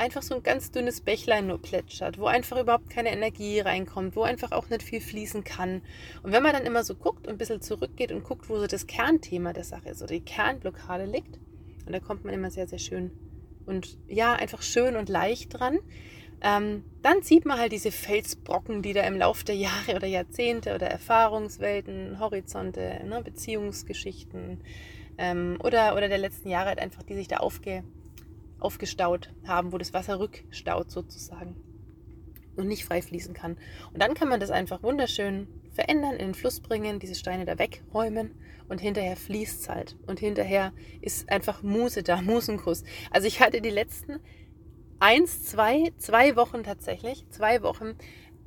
einfach 0.00 0.22
so 0.22 0.34
ein 0.34 0.42
ganz 0.42 0.70
dünnes 0.70 1.02
Bächlein 1.02 1.46
nur 1.46 1.60
plätschert, 1.60 2.18
wo 2.18 2.26
einfach 2.26 2.58
überhaupt 2.58 2.90
keine 2.90 3.12
Energie 3.12 3.60
reinkommt, 3.60 4.16
wo 4.16 4.22
einfach 4.22 4.50
auch 4.50 4.68
nicht 4.70 4.82
viel 4.82 5.00
fließen 5.00 5.44
kann. 5.44 5.82
Und 6.22 6.32
wenn 6.32 6.42
man 6.42 6.52
dann 6.52 6.64
immer 6.64 6.82
so 6.82 6.94
guckt 6.94 7.26
und 7.26 7.34
ein 7.34 7.38
bisschen 7.38 7.60
zurückgeht 7.60 8.10
und 8.10 8.24
guckt, 8.24 8.48
wo 8.48 8.58
so 8.58 8.66
das 8.66 8.86
Kernthema 8.86 9.52
der 9.52 9.64
Sache 9.64 9.90
ist 9.90 10.02
oder 10.02 10.14
die 10.14 10.24
Kernblockade 10.24 11.04
liegt, 11.04 11.38
und 11.86 11.92
da 11.92 12.00
kommt 12.00 12.24
man 12.24 12.34
immer 12.34 12.50
sehr, 12.50 12.66
sehr 12.66 12.78
schön 12.78 13.10
und 13.66 13.98
ja, 14.08 14.34
einfach 14.34 14.62
schön 14.62 14.96
und 14.96 15.08
leicht 15.08 15.58
dran, 15.58 15.78
ähm, 16.40 16.84
dann 17.02 17.22
sieht 17.22 17.44
man 17.44 17.58
halt 17.58 17.72
diese 17.72 17.92
Felsbrocken, 17.92 18.80
die 18.80 18.94
da 18.94 19.02
im 19.02 19.18
Laufe 19.18 19.44
der 19.44 19.56
Jahre 19.56 19.96
oder 19.96 20.06
Jahrzehnte 20.06 20.74
oder 20.74 20.86
Erfahrungswelten, 20.86 22.18
Horizonte, 22.18 23.02
ne, 23.04 23.22
Beziehungsgeschichten 23.22 24.62
ähm, 25.18 25.58
oder, 25.62 25.94
oder 25.94 26.08
der 26.08 26.16
letzten 26.16 26.48
Jahre 26.48 26.68
halt 26.68 26.78
einfach, 26.78 27.02
die 27.02 27.14
sich 27.14 27.28
da 27.28 27.36
aufge 27.38 27.84
aufgestaut 28.60 29.32
haben, 29.46 29.72
wo 29.72 29.78
das 29.78 29.92
Wasser 29.92 30.18
rückstaut 30.18 30.90
sozusagen 30.90 31.56
und 32.56 32.68
nicht 32.68 32.84
frei 32.84 33.02
fließen 33.02 33.34
kann. 33.34 33.56
Und 33.92 34.02
dann 34.02 34.14
kann 34.14 34.28
man 34.28 34.40
das 34.40 34.50
einfach 34.50 34.82
wunderschön 34.82 35.48
verändern, 35.72 36.12
in 36.12 36.28
den 36.28 36.34
Fluss 36.34 36.60
bringen, 36.60 36.98
diese 36.98 37.14
Steine 37.14 37.44
da 37.44 37.58
wegräumen 37.58 38.34
und 38.68 38.80
hinterher 38.80 39.16
fließt 39.16 39.62
es 39.62 39.68
halt. 39.68 39.96
Und 40.06 40.20
hinterher 40.20 40.72
ist 41.00 41.28
einfach 41.30 41.62
Muse 41.62 42.02
da, 42.02 42.20
Musenkuss. 42.22 42.84
Also 43.10 43.26
ich 43.26 43.40
hatte 43.40 43.60
die 43.60 43.70
letzten 43.70 44.20
eins, 44.98 45.44
zwei, 45.44 45.92
zwei 45.96 46.36
Wochen 46.36 46.62
tatsächlich, 46.62 47.24
zwei 47.30 47.62
Wochen 47.62 47.94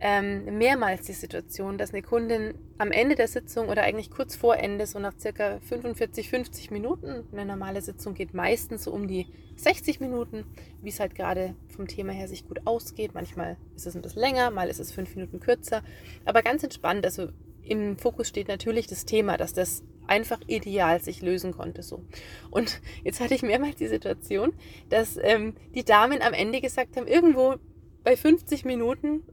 ähm, 0.05 0.57
mehrmals 0.57 1.03
die 1.03 1.13
Situation, 1.13 1.77
dass 1.77 1.93
eine 1.93 2.01
Kundin 2.01 2.55
am 2.77 2.91
Ende 2.91 3.15
der 3.15 3.29
Sitzung 3.29 3.69
oder 3.69 3.83
eigentlich 3.83 4.11
kurz 4.11 4.35
vor 4.35 4.57
Ende, 4.57 4.85
so 4.85 4.99
nach 4.99 5.13
circa 5.17 5.61
45, 5.61 6.29
50 6.29 6.71
Minuten, 6.71 7.23
eine 7.31 7.45
normale 7.45 7.81
Sitzung 7.81 8.13
geht 8.13 8.33
meistens 8.33 8.83
so 8.83 8.91
um 8.91 9.07
die 9.07 9.27
60 9.55 10.01
Minuten, 10.01 10.43
wie 10.81 10.89
es 10.89 10.99
halt 10.99 11.15
gerade 11.15 11.55
vom 11.69 11.87
Thema 11.87 12.11
her 12.11 12.27
sich 12.27 12.45
gut 12.45 12.59
ausgeht. 12.65 13.13
Manchmal 13.13 13.55
ist 13.77 13.87
es 13.87 13.95
ein 13.95 14.01
bisschen 14.01 14.19
länger, 14.19 14.51
mal 14.51 14.67
ist 14.67 14.81
es 14.81 14.91
fünf 14.91 15.15
Minuten 15.15 15.39
kürzer, 15.39 15.81
aber 16.25 16.41
ganz 16.41 16.63
entspannt. 16.63 17.05
Also 17.05 17.29
im 17.63 17.97
Fokus 17.97 18.27
steht 18.27 18.49
natürlich 18.49 18.87
das 18.87 19.05
Thema, 19.05 19.37
dass 19.37 19.53
das 19.53 19.83
einfach 20.05 20.41
ideal 20.47 21.01
sich 21.01 21.21
lösen 21.21 21.53
konnte 21.53 21.81
so. 21.81 22.03
Und 22.51 22.81
jetzt 23.05 23.21
hatte 23.21 23.35
ich 23.35 23.41
mehrmals 23.41 23.77
die 23.77 23.87
Situation, 23.87 24.51
dass 24.89 25.15
ähm, 25.15 25.55
die 25.75 25.85
Damen 25.85 26.21
am 26.21 26.33
Ende 26.33 26.59
gesagt 26.59 26.97
haben, 26.97 27.07
irgendwo 27.07 27.55
bei 28.03 28.17
50 28.17 28.65
Minuten 28.65 29.23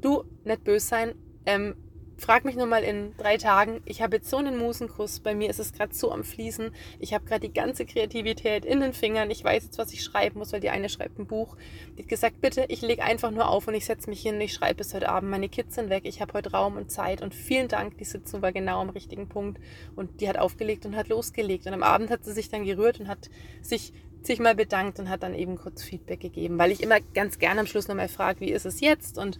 du, 0.00 0.24
nicht 0.44 0.64
böse 0.64 0.86
sein, 0.86 1.14
ähm, 1.46 1.74
frag 2.18 2.44
mich 2.44 2.56
nochmal 2.56 2.82
in 2.82 3.16
drei 3.16 3.36
Tagen. 3.36 3.80
Ich 3.84 4.02
habe 4.02 4.16
jetzt 4.16 4.28
so 4.28 4.38
einen 4.38 4.58
Musenkuss. 4.58 5.20
Bei 5.20 5.34
mir 5.34 5.48
ist 5.48 5.60
es 5.60 5.72
gerade 5.72 5.94
so 5.94 6.10
am 6.10 6.24
Fließen. 6.24 6.72
Ich 6.98 7.14
habe 7.14 7.24
gerade 7.24 7.46
die 7.46 7.52
ganze 7.52 7.86
Kreativität 7.86 8.64
in 8.64 8.80
den 8.80 8.92
Fingern. 8.92 9.30
Ich 9.30 9.42
weiß 9.42 9.64
jetzt, 9.64 9.78
was 9.78 9.92
ich 9.92 10.02
schreiben 10.02 10.38
muss, 10.38 10.52
weil 10.52 10.60
die 10.60 10.70
eine 10.70 10.88
schreibt 10.88 11.18
ein 11.18 11.26
Buch. 11.26 11.56
Die 11.96 12.02
hat 12.02 12.08
gesagt, 12.08 12.40
bitte, 12.40 12.66
ich 12.68 12.82
lege 12.82 13.04
einfach 13.04 13.30
nur 13.30 13.48
auf 13.48 13.68
und 13.68 13.74
ich 13.74 13.86
setze 13.86 14.10
mich 14.10 14.20
hin 14.20 14.34
und 14.34 14.40
ich 14.40 14.52
schreibe 14.52 14.76
bis 14.76 14.92
heute 14.94 15.08
Abend. 15.08 15.30
Meine 15.30 15.48
Kids 15.48 15.76
sind 15.76 15.90
weg. 15.90 16.02
Ich 16.04 16.20
habe 16.20 16.32
heute 16.32 16.50
Raum 16.50 16.76
und 16.76 16.90
Zeit 16.90 17.22
und 17.22 17.34
vielen 17.34 17.68
Dank. 17.68 17.96
Die 17.98 18.04
Sitzung 18.04 18.42
war 18.42 18.52
genau 18.52 18.80
am 18.80 18.90
richtigen 18.90 19.28
Punkt 19.28 19.60
und 19.94 20.20
die 20.20 20.28
hat 20.28 20.38
aufgelegt 20.38 20.86
und 20.86 20.96
hat 20.96 21.08
losgelegt. 21.08 21.66
Und 21.66 21.74
am 21.74 21.84
Abend 21.84 22.10
hat 22.10 22.24
sie 22.24 22.32
sich 22.32 22.48
dann 22.48 22.64
gerührt 22.64 22.98
und 22.98 23.08
hat 23.08 23.30
sich 23.62 23.92
sich 24.22 24.40
mal 24.40 24.54
bedankt 24.54 24.98
und 24.98 25.08
hat 25.08 25.22
dann 25.22 25.34
eben 25.34 25.56
kurz 25.56 25.82
Feedback 25.82 26.20
gegeben, 26.20 26.58
weil 26.58 26.72
ich 26.72 26.82
immer 26.82 27.00
ganz 27.14 27.38
gerne 27.38 27.60
am 27.60 27.66
Schluss 27.66 27.86
nochmal 27.88 28.08
frage, 28.08 28.40
wie 28.40 28.50
ist 28.50 28.66
es 28.66 28.80
jetzt? 28.80 29.16
Und 29.16 29.38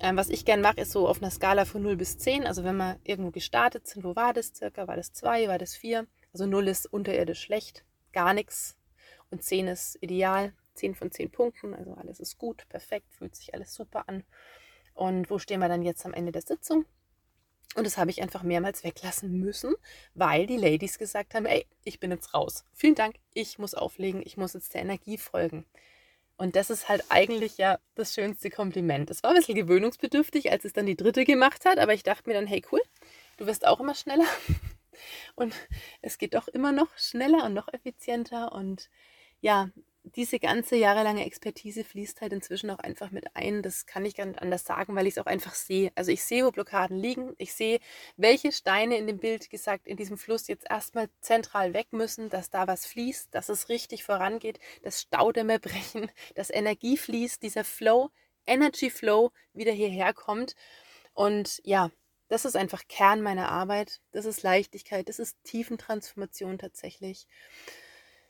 ähm, 0.00 0.16
was 0.16 0.28
ich 0.28 0.44
gerne 0.44 0.62
mache, 0.62 0.80
ist 0.80 0.92
so 0.92 1.08
auf 1.08 1.22
einer 1.22 1.30
Skala 1.30 1.64
von 1.64 1.82
0 1.82 1.96
bis 1.96 2.18
10, 2.18 2.46
also 2.46 2.64
wenn 2.64 2.76
wir 2.76 2.98
irgendwo 3.04 3.30
gestartet 3.30 3.86
sind, 3.86 4.04
wo 4.04 4.16
war 4.16 4.32
das 4.32 4.52
circa? 4.54 4.86
War 4.86 4.96
das 4.96 5.12
2, 5.12 5.48
war 5.48 5.58
das 5.58 5.74
4? 5.76 6.06
Also 6.32 6.46
0 6.46 6.68
ist 6.68 6.86
unterirdisch 6.86 7.40
schlecht, 7.40 7.84
gar 8.12 8.34
nichts 8.34 8.76
und 9.30 9.42
10 9.42 9.68
ist 9.68 9.98
ideal. 10.00 10.52
10 10.74 10.94
von 10.94 11.10
10 11.10 11.30
Punkten, 11.30 11.74
also 11.74 11.94
alles 11.94 12.20
ist 12.20 12.36
gut, 12.36 12.68
perfekt, 12.68 13.06
fühlt 13.12 13.36
sich 13.36 13.54
alles 13.54 13.74
super 13.74 14.08
an. 14.08 14.24
Und 14.92 15.30
wo 15.30 15.38
stehen 15.38 15.60
wir 15.60 15.68
dann 15.68 15.82
jetzt 15.82 16.04
am 16.04 16.14
Ende 16.14 16.32
der 16.32 16.42
Sitzung? 16.42 16.84
Und 17.76 17.86
das 17.86 17.98
habe 17.98 18.10
ich 18.10 18.22
einfach 18.22 18.42
mehrmals 18.42 18.84
weglassen 18.84 19.32
müssen, 19.40 19.74
weil 20.14 20.46
die 20.46 20.56
Ladies 20.56 20.98
gesagt 20.98 21.34
haben, 21.34 21.46
ey, 21.46 21.66
ich 21.82 21.98
bin 21.98 22.12
jetzt 22.12 22.34
raus. 22.34 22.64
Vielen 22.72 22.94
Dank, 22.94 23.16
ich 23.32 23.58
muss 23.58 23.74
auflegen, 23.74 24.22
ich 24.24 24.36
muss 24.36 24.54
jetzt 24.54 24.74
der 24.74 24.82
Energie 24.82 25.18
folgen. 25.18 25.64
Und 26.36 26.56
das 26.56 26.70
ist 26.70 26.88
halt 26.88 27.04
eigentlich 27.10 27.58
ja 27.58 27.78
das 27.94 28.14
schönste 28.14 28.50
Kompliment. 28.50 29.10
Es 29.10 29.22
war 29.22 29.30
ein 29.30 29.36
bisschen 29.36 29.54
gewöhnungsbedürftig, 29.54 30.50
als 30.50 30.64
es 30.64 30.72
dann 30.72 30.86
die 30.86 30.96
dritte 30.96 31.24
gemacht 31.24 31.64
hat, 31.64 31.78
aber 31.78 31.94
ich 31.94 32.02
dachte 32.02 32.28
mir 32.28 32.34
dann, 32.34 32.46
hey 32.46 32.62
cool, 32.72 32.80
du 33.36 33.46
wirst 33.46 33.66
auch 33.66 33.80
immer 33.80 33.94
schneller. 33.94 34.26
Und 35.36 35.54
es 36.02 36.18
geht 36.18 36.34
doch 36.34 36.48
immer 36.48 36.72
noch 36.72 36.96
schneller 36.96 37.44
und 37.44 37.54
noch 37.54 37.66
effizienter. 37.72 38.52
Und 38.52 38.88
ja, 39.40 39.70
diese 40.04 40.38
ganze 40.38 40.76
jahrelange 40.76 41.24
Expertise 41.24 41.82
fließt 41.82 42.20
halt 42.20 42.32
inzwischen 42.32 42.70
auch 42.70 42.78
einfach 42.78 43.10
mit 43.10 43.34
ein. 43.34 43.62
Das 43.62 43.86
kann 43.86 44.04
ich 44.04 44.14
gar 44.14 44.26
nicht 44.26 44.40
anders 44.40 44.64
sagen, 44.64 44.94
weil 44.94 45.06
ich 45.06 45.14
es 45.14 45.18
auch 45.18 45.26
einfach 45.26 45.54
sehe. 45.54 45.90
Also 45.94 46.12
ich 46.12 46.22
sehe, 46.22 46.44
wo 46.44 46.50
Blockaden 46.50 46.98
liegen. 46.98 47.34
Ich 47.38 47.54
sehe, 47.54 47.80
welche 48.16 48.52
Steine 48.52 48.98
in 48.98 49.06
dem 49.06 49.18
Bild 49.18 49.48
gesagt 49.48 49.86
in 49.86 49.96
diesem 49.96 50.18
Fluss 50.18 50.46
jetzt 50.46 50.66
erstmal 50.68 51.08
zentral 51.20 51.72
weg 51.72 51.88
müssen, 51.92 52.28
dass 52.28 52.50
da 52.50 52.66
was 52.66 52.84
fließt, 52.86 53.34
dass 53.34 53.48
es 53.48 53.70
richtig 53.70 54.04
vorangeht, 54.04 54.58
dass 54.82 55.00
Staudämme 55.00 55.58
brechen, 55.60 56.10
dass 56.34 56.50
Energie 56.50 56.96
fließt, 56.98 57.42
dieser 57.42 57.64
Flow, 57.64 58.10
Energy 58.46 58.90
Flow 58.90 59.32
wieder 59.54 59.72
hierher 59.72 60.12
kommt. 60.12 60.54
Und 61.14 61.60
ja, 61.64 61.90
das 62.28 62.44
ist 62.44 62.56
einfach 62.56 62.82
Kern 62.88 63.22
meiner 63.22 63.48
Arbeit. 63.50 64.00
Das 64.12 64.26
ist 64.26 64.42
Leichtigkeit, 64.42 65.08
das 65.08 65.18
ist 65.18 65.36
Tiefentransformation 65.44 66.58
tatsächlich. 66.58 67.26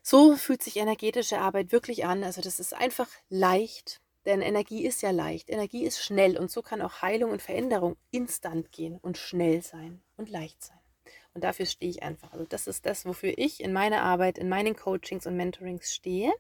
So 0.07 0.37
fühlt 0.37 0.63
sich 0.63 0.77
energetische 0.77 1.39
Arbeit 1.39 1.73
wirklich 1.73 2.05
an. 2.05 2.25
Also 2.25 2.43
das 2.43 2.61
ist 2.61 2.75
einfach 2.75 3.09
leicht, 3.31 4.03
denn 4.27 4.43
Energie 4.43 4.85
ist 4.85 5.01
ja 5.01 5.11
leicht. 5.11 5.49
Energie 5.49 5.87
ist 5.87 6.05
schnell 6.05 6.37
und 6.37 6.51
so 6.51 6.61
kann 6.61 6.83
auch 6.83 7.01
Heilung 7.01 7.31
und 7.31 7.41
Veränderung 7.41 7.97
instant 8.11 8.71
gehen 8.71 8.99
und 8.99 9.17
schnell 9.17 9.63
sein 9.63 10.03
und 10.19 10.29
leicht 10.29 10.63
sein. 10.63 10.79
Und 11.33 11.43
dafür 11.43 11.65
stehe 11.65 11.91
ich 11.91 12.03
einfach. 12.03 12.35
Also 12.35 12.45
das 12.45 12.67
ist 12.67 12.85
das, 12.85 13.07
wofür 13.07 13.33
ich 13.39 13.63
in 13.63 13.73
meiner 13.73 14.03
Arbeit, 14.03 14.37
in 14.37 14.51
meinen 14.51 14.77
Coachings 14.77 15.27
und 15.27 15.39
Mentorings 15.39 15.95
stehe. 15.95 16.35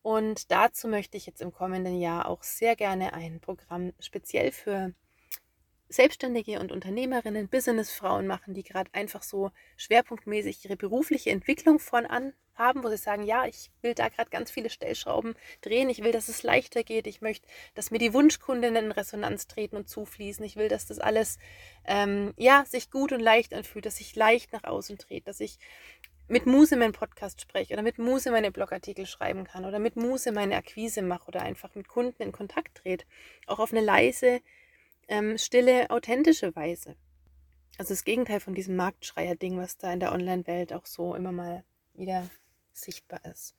Und 0.00 0.50
dazu 0.50 0.88
möchte 0.88 1.18
ich 1.18 1.26
jetzt 1.26 1.42
im 1.42 1.52
kommenden 1.52 2.00
Jahr 2.00 2.26
auch 2.26 2.42
sehr 2.42 2.74
gerne 2.74 3.12
ein 3.12 3.38
Programm 3.40 3.92
speziell 4.00 4.50
für 4.50 4.94
Selbstständige 5.90 6.58
und 6.58 6.72
Unternehmerinnen, 6.72 7.48
Businessfrauen 7.48 8.26
machen, 8.26 8.54
die 8.54 8.62
gerade 8.62 8.90
einfach 8.94 9.22
so 9.22 9.50
schwerpunktmäßig 9.76 10.64
ihre 10.64 10.76
berufliche 10.76 11.28
Entwicklung 11.28 11.78
voran 11.78 12.32
haben, 12.58 12.82
wo 12.82 12.88
sie 12.88 12.96
sagen, 12.96 13.22
ja, 13.22 13.46
ich 13.46 13.70
will 13.82 13.94
da 13.94 14.08
gerade 14.08 14.30
ganz 14.30 14.50
viele 14.50 14.70
Stellschrauben 14.70 15.34
drehen, 15.60 15.88
ich 15.88 16.02
will, 16.02 16.12
dass 16.12 16.28
es 16.28 16.42
leichter 16.42 16.82
geht, 16.82 17.06
ich 17.06 17.20
möchte, 17.20 17.46
dass 17.74 17.90
mir 17.90 17.98
die 17.98 18.12
Wunschkundinnen 18.12 18.86
in 18.86 18.92
Resonanz 18.92 19.46
treten 19.46 19.76
und 19.76 19.88
zufließen, 19.88 20.44
ich 20.44 20.56
will, 20.56 20.68
dass 20.68 20.86
das 20.86 20.98
alles 20.98 21.38
ähm, 21.84 22.34
ja 22.36 22.64
sich 22.66 22.90
gut 22.90 23.12
und 23.12 23.20
leicht 23.20 23.54
anfühlt, 23.54 23.86
dass 23.86 24.00
ich 24.00 24.14
leicht 24.16 24.52
nach 24.52 24.64
außen 24.64 24.98
trete, 24.98 25.24
dass 25.24 25.40
ich 25.40 25.58
mit 26.28 26.44
Muse 26.44 26.76
meinen 26.76 26.92
Podcast 26.92 27.40
spreche 27.40 27.72
oder 27.72 27.82
mit 27.82 27.98
Muse 27.98 28.30
meine 28.30 28.52
Blogartikel 28.52 29.06
schreiben 29.06 29.44
kann 29.44 29.64
oder 29.64 29.78
mit 29.78 29.96
Muse 29.96 30.30
meine 30.30 30.56
Akquise 30.56 31.00
mache 31.00 31.28
oder 31.28 31.42
einfach 31.42 31.74
mit 31.74 31.88
Kunden 31.88 32.22
in 32.22 32.32
Kontakt 32.32 32.76
trete, 32.76 33.06
auch 33.46 33.58
auf 33.58 33.72
eine 33.72 33.80
leise, 33.80 34.40
ähm, 35.08 35.38
stille, 35.38 35.88
authentische 35.90 36.54
Weise. 36.54 36.96
Also 37.78 37.94
das 37.94 38.04
Gegenteil 38.04 38.40
von 38.40 38.54
diesem 38.54 38.76
Marktschreier-Ding, 38.76 39.56
was 39.56 39.78
da 39.78 39.92
in 39.92 40.00
der 40.00 40.12
Online-Welt 40.12 40.72
auch 40.72 40.84
so 40.84 41.14
immer 41.14 41.32
mal 41.32 41.64
wieder 41.94 42.28
sichtbar 42.80 43.24
ist. 43.24 43.54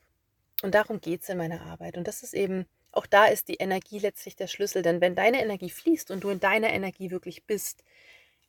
Und 0.62 0.76
darum 0.76 1.00
geht 1.02 1.24
es 1.24 1.30
in 1.30 1.38
meiner 1.38 1.62
Arbeit. 1.62 1.98
Und 1.98 2.08
das 2.08 2.24
ist 2.24 2.34
eben, 2.34 2.66
auch 2.92 3.06
da 3.06 3.26
ist 3.26 3.48
die 3.48 3.56
Energie 3.56 4.00
letztlich 4.00 4.36
der 4.36 4.48
Schlüssel. 4.48 4.82
Denn 4.82 5.02
wenn 5.02 5.16
deine 5.16 5.42
Energie 5.42 5.70
fließt 5.70 6.12
und 6.12 6.24
du 6.24 6.30
in 6.30 6.40
deiner 6.40 6.70
Energie 6.70 7.12
wirklich 7.12 7.46
bist, 7.46 7.84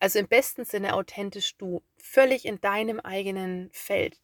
also 0.01 0.19
im 0.19 0.29
besten 0.29 0.65
Sinne 0.65 0.95
authentisch 0.95 1.57
du, 1.57 1.83
völlig 1.99 2.47
in 2.47 2.61
deinem 2.61 3.01
eigenen 3.01 3.71
Feld, 3.73 4.19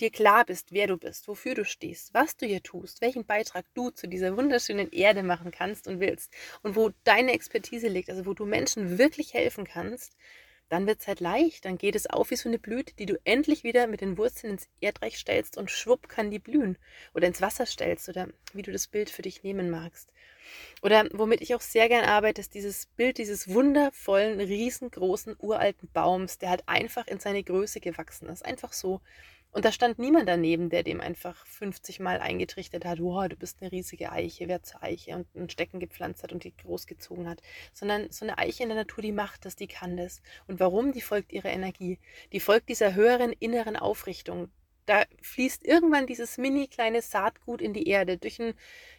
dir 0.00 0.10
klar 0.10 0.44
bist, 0.44 0.72
wer 0.72 0.86
du 0.86 0.96
bist, 0.96 1.28
wofür 1.28 1.54
du 1.54 1.64
stehst, 1.64 2.14
was 2.14 2.36
du 2.36 2.46
hier 2.46 2.62
tust, 2.62 3.00
welchen 3.00 3.26
Beitrag 3.26 3.66
du 3.74 3.90
zu 3.90 4.06
dieser 4.08 4.36
wunderschönen 4.36 4.90
Erde 4.90 5.22
machen 5.22 5.50
kannst 5.50 5.86
und 5.86 6.00
willst 6.00 6.32
und 6.62 6.76
wo 6.76 6.90
deine 7.04 7.32
Expertise 7.32 7.88
liegt, 7.88 8.10
also 8.10 8.26
wo 8.26 8.34
du 8.34 8.46
Menschen 8.46 8.98
wirklich 8.98 9.34
helfen 9.34 9.64
kannst, 9.64 10.16
dann 10.68 10.86
wird 10.86 11.00
es 11.00 11.06
halt 11.06 11.20
leicht. 11.20 11.64
Dann 11.64 11.78
geht 11.78 11.94
es 11.94 12.08
auf 12.08 12.30
wie 12.30 12.36
so 12.36 12.48
eine 12.48 12.58
Blüte, 12.58 12.94
die 12.94 13.06
du 13.06 13.18
endlich 13.24 13.64
wieder 13.64 13.86
mit 13.86 14.00
den 14.00 14.18
Wurzeln 14.18 14.54
ins 14.54 14.68
Erdreich 14.80 15.18
stellst 15.18 15.56
und 15.56 15.70
schwupp 15.70 16.08
kann 16.08 16.30
die 16.30 16.38
blühen. 16.38 16.78
Oder 17.14 17.26
ins 17.26 17.40
Wasser 17.40 17.66
stellst 17.66 18.08
oder 18.08 18.28
wie 18.52 18.62
du 18.62 18.72
das 18.72 18.88
Bild 18.88 19.10
für 19.10 19.22
dich 19.22 19.42
nehmen 19.42 19.70
magst. 19.70 20.12
Oder 20.82 21.08
womit 21.12 21.40
ich 21.40 21.54
auch 21.54 21.60
sehr 21.60 21.88
gern 21.88 22.04
arbeite, 22.04 22.40
ist 22.40 22.54
dieses 22.54 22.86
Bild 22.86 23.18
dieses 23.18 23.48
wundervollen, 23.48 24.40
riesengroßen, 24.40 25.36
uralten 25.38 25.88
Baums, 25.92 26.38
der 26.38 26.50
halt 26.50 26.68
einfach 26.68 27.06
in 27.06 27.20
seine 27.20 27.42
Größe 27.42 27.80
gewachsen 27.80 28.28
ist. 28.28 28.44
Einfach 28.44 28.72
so. 28.72 29.00
Und 29.54 29.64
da 29.64 29.70
stand 29.70 30.00
niemand 30.00 30.28
daneben, 30.28 30.68
der 30.68 30.82
dem 30.82 31.00
einfach 31.00 31.46
50 31.46 32.00
Mal 32.00 32.18
eingetrichtert 32.18 32.84
hat, 32.84 32.98
wow, 32.98 33.28
du 33.28 33.36
bist 33.36 33.58
eine 33.60 33.70
riesige 33.70 34.10
Eiche, 34.10 34.48
wer 34.48 34.64
zur 34.64 34.82
Eiche 34.82 35.14
und 35.14 35.32
ein 35.36 35.48
Stecken 35.48 35.78
gepflanzt 35.78 36.24
hat 36.24 36.32
und 36.32 36.42
die 36.42 36.56
großgezogen 36.56 37.28
hat. 37.28 37.40
Sondern 37.72 38.10
so 38.10 38.24
eine 38.24 38.36
Eiche 38.36 38.64
in 38.64 38.68
der 38.68 38.78
Natur, 38.78 39.00
die 39.00 39.12
macht 39.12 39.44
das, 39.44 39.54
die 39.54 39.68
kann 39.68 39.96
das. 39.96 40.22
Und 40.48 40.58
warum? 40.58 40.90
Die 40.90 41.00
folgt 41.00 41.32
ihrer 41.32 41.50
Energie. 41.50 42.00
Die 42.32 42.40
folgt 42.40 42.68
dieser 42.68 42.94
höheren 42.94 43.32
inneren 43.32 43.76
Aufrichtung. 43.76 44.50
Da 44.86 45.04
fließt 45.22 45.64
irgendwann 45.64 46.08
dieses 46.08 46.36
mini 46.36 46.66
kleine 46.66 47.00
Saatgut 47.00 47.62
in 47.62 47.74
die 47.74 47.86
Erde 47.86 48.18
durch 48.18 48.40
einen, 48.40 48.54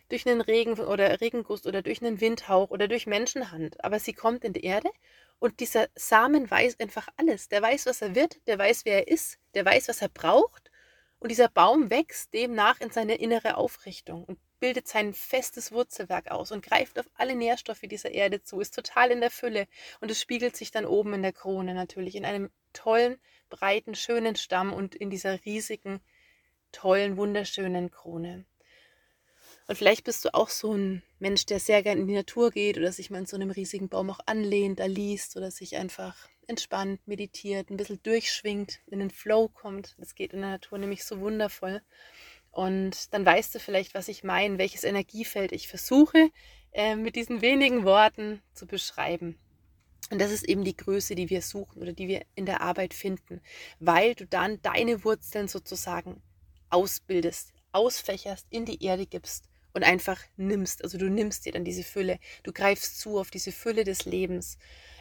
durch 0.07 0.25
einen 0.25 0.39
Regen 0.39 0.79
oder 0.79 1.19
Regenguss 1.19 1.65
oder 1.65 1.81
durch 1.81 2.01
einen 2.01 2.21
Windhauch 2.21 2.69
oder 2.69 2.87
durch 2.87 3.07
Menschenhand. 3.07 3.83
Aber 3.83 3.99
sie 3.99 4.13
kommt 4.13 4.45
in 4.45 4.53
die 4.53 4.63
Erde 4.63 4.89
und 5.39 5.59
dieser 5.59 5.87
Samen 5.95 6.49
weiß 6.49 6.79
einfach 6.79 7.07
alles. 7.17 7.49
Der 7.49 7.61
weiß, 7.61 7.85
was 7.85 8.01
er 8.01 8.15
wird, 8.15 8.39
der 8.47 8.57
weiß, 8.57 8.85
wer 8.85 8.99
er 8.99 9.07
ist, 9.07 9.37
der 9.53 9.65
weiß, 9.65 9.89
was 9.89 10.01
er 10.01 10.09
braucht. 10.09 10.71
Und 11.19 11.29
dieser 11.29 11.49
Baum 11.49 11.89
wächst 11.89 12.33
demnach 12.33 12.81
in 12.81 12.91
seine 12.91 13.15
innere 13.15 13.57
Aufrichtung 13.57 14.23
und 14.25 14.39
bildet 14.59 14.87
sein 14.87 15.13
festes 15.13 15.71
Wurzelwerk 15.71 16.31
aus 16.31 16.51
und 16.51 16.65
greift 16.65 16.97
auf 16.99 17.09
alle 17.15 17.35
Nährstoffe 17.35 17.81
dieser 17.81 18.11
Erde 18.11 18.41
zu, 18.41 18.59
ist 18.59 18.73
total 18.73 19.11
in 19.11 19.21
der 19.21 19.31
Fülle 19.31 19.67
und 20.01 20.09
es 20.09 20.19
spiegelt 20.19 20.55
sich 20.55 20.71
dann 20.71 20.85
oben 20.85 21.13
in 21.13 21.21
der 21.21 21.33
Krone 21.33 21.73
natürlich, 21.73 22.15
in 22.15 22.25
einem 22.25 22.49
tollen, 22.73 23.17
breiten, 23.49 23.95
schönen 23.95 24.35
Stamm 24.35 24.73
und 24.73 24.95
in 24.95 25.09
dieser 25.09 25.43
riesigen, 25.45 25.99
tollen, 26.71 27.17
wunderschönen 27.17 27.91
Krone. 27.91 28.45
Und 29.67 29.77
vielleicht 29.77 30.03
bist 30.03 30.23
du 30.23 30.33
auch 30.33 30.49
so 30.49 30.73
ein 30.73 31.01
Mensch, 31.17 31.45
der 31.47 31.59
sehr 31.59 31.81
gern 31.81 31.97
in 31.97 32.07
die 32.07 32.13
Natur 32.13 32.51
geht 32.51 32.77
oder 32.77 32.91
sich 32.91 33.09
mal 33.09 33.19
in 33.19 33.25
so 33.25 33.35
einem 33.35 33.49
riesigen 33.49 33.89
Baum 33.89 34.11
auch 34.11 34.19
anlehnt, 34.27 34.79
da 34.79 34.85
liest 34.85 35.35
oder 35.37 35.49
sich 35.49 35.75
einfach 35.75 36.15
entspannt, 36.47 37.07
meditiert, 37.07 37.71
ein 37.71 37.77
bisschen 37.77 38.01
durchschwingt, 38.03 38.79
in 38.85 38.99
den 38.99 39.09
Flow 39.09 39.49
kommt. 39.49 39.95
Das 39.97 40.13
geht 40.13 40.33
in 40.33 40.41
der 40.41 40.51
Natur 40.51 40.77
nämlich 40.77 41.03
so 41.03 41.19
wundervoll. 41.19 41.81
Und 42.51 43.11
dann 43.13 43.25
weißt 43.25 43.55
du 43.55 43.59
vielleicht, 43.59 43.95
was 43.95 44.07
ich 44.07 44.23
meine, 44.23 44.59
welches 44.59 44.83
Energiefeld 44.83 45.51
ich 45.51 45.67
versuche 45.67 46.29
äh, 46.71 46.95
mit 46.95 47.15
diesen 47.15 47.41
wenigen 47.41 47.83
Worten 47.85 48.43
zu 48.53 48.67
beschreiben. 48.67 49.39
Und 50.11 50.21
das 50.21 50.31
ist 50.31 50.47
eben 50.47 50.63
die 50.63 50.77
Größe, 50.77 51.15
die 51.15 51.31
wir 51.31 51.41
suchen 51.41 51.81
oder 51.81 51.91
die 51.91 52.07
wir 52.07 52.21
in 52.35 52.45
der 52.45 52.61
Arbeit 52.61 52.93
finden, 52.93 53.41
weil 53.79 54.13
du 54.13 54.27
dann 54.27 54.61
deine 54.61 55.03
Wurzeln 55.03 55.47
sozusagen 55.47 56.21
ausbildest, 56.69 57.51
ausfächerst, 57.71 58.45
in 58.51 58.65
die 58.65 58.83
Erde 58.83 59.07
gibst 59.07 59.49
und 59.75 59.83
einfach 59.83 60.19
nimmst. 60.37 60.83
Also 60.83 60.97
du 60.97 61.09
nimmst 61.09 61.45
dir 61.45 61.51
dann 61.51 61.65
diese 61.65 61.83
Fülle, 61.83 62.17
du 62.43 62.53
greifst 62.53 62.99
zu 62.99 63.19
auf 63.19 63.29
diese 63.29 63.51
Fülle 63.51 63.83
des 63.83 64.05
Lebens. 64.05 64.57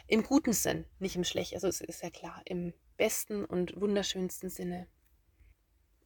Im 0.07 0.21
guten 0.21 0.53
Sinn, 0.53 0.85
nicht 0.99 1.15
im 1.15 1.23
schlechten. 1.23 1.55
Also 1.55 1.67
es 1.67 1.81
ist 1.81 2.03
ja 2.03 2.09
klar, 2.11 2.41
im 2.45 2.73
besten 2.97 3.45
und 3.45 3.79
wunderschönsten 3.79 4.49
Sinne. 4.49 4.87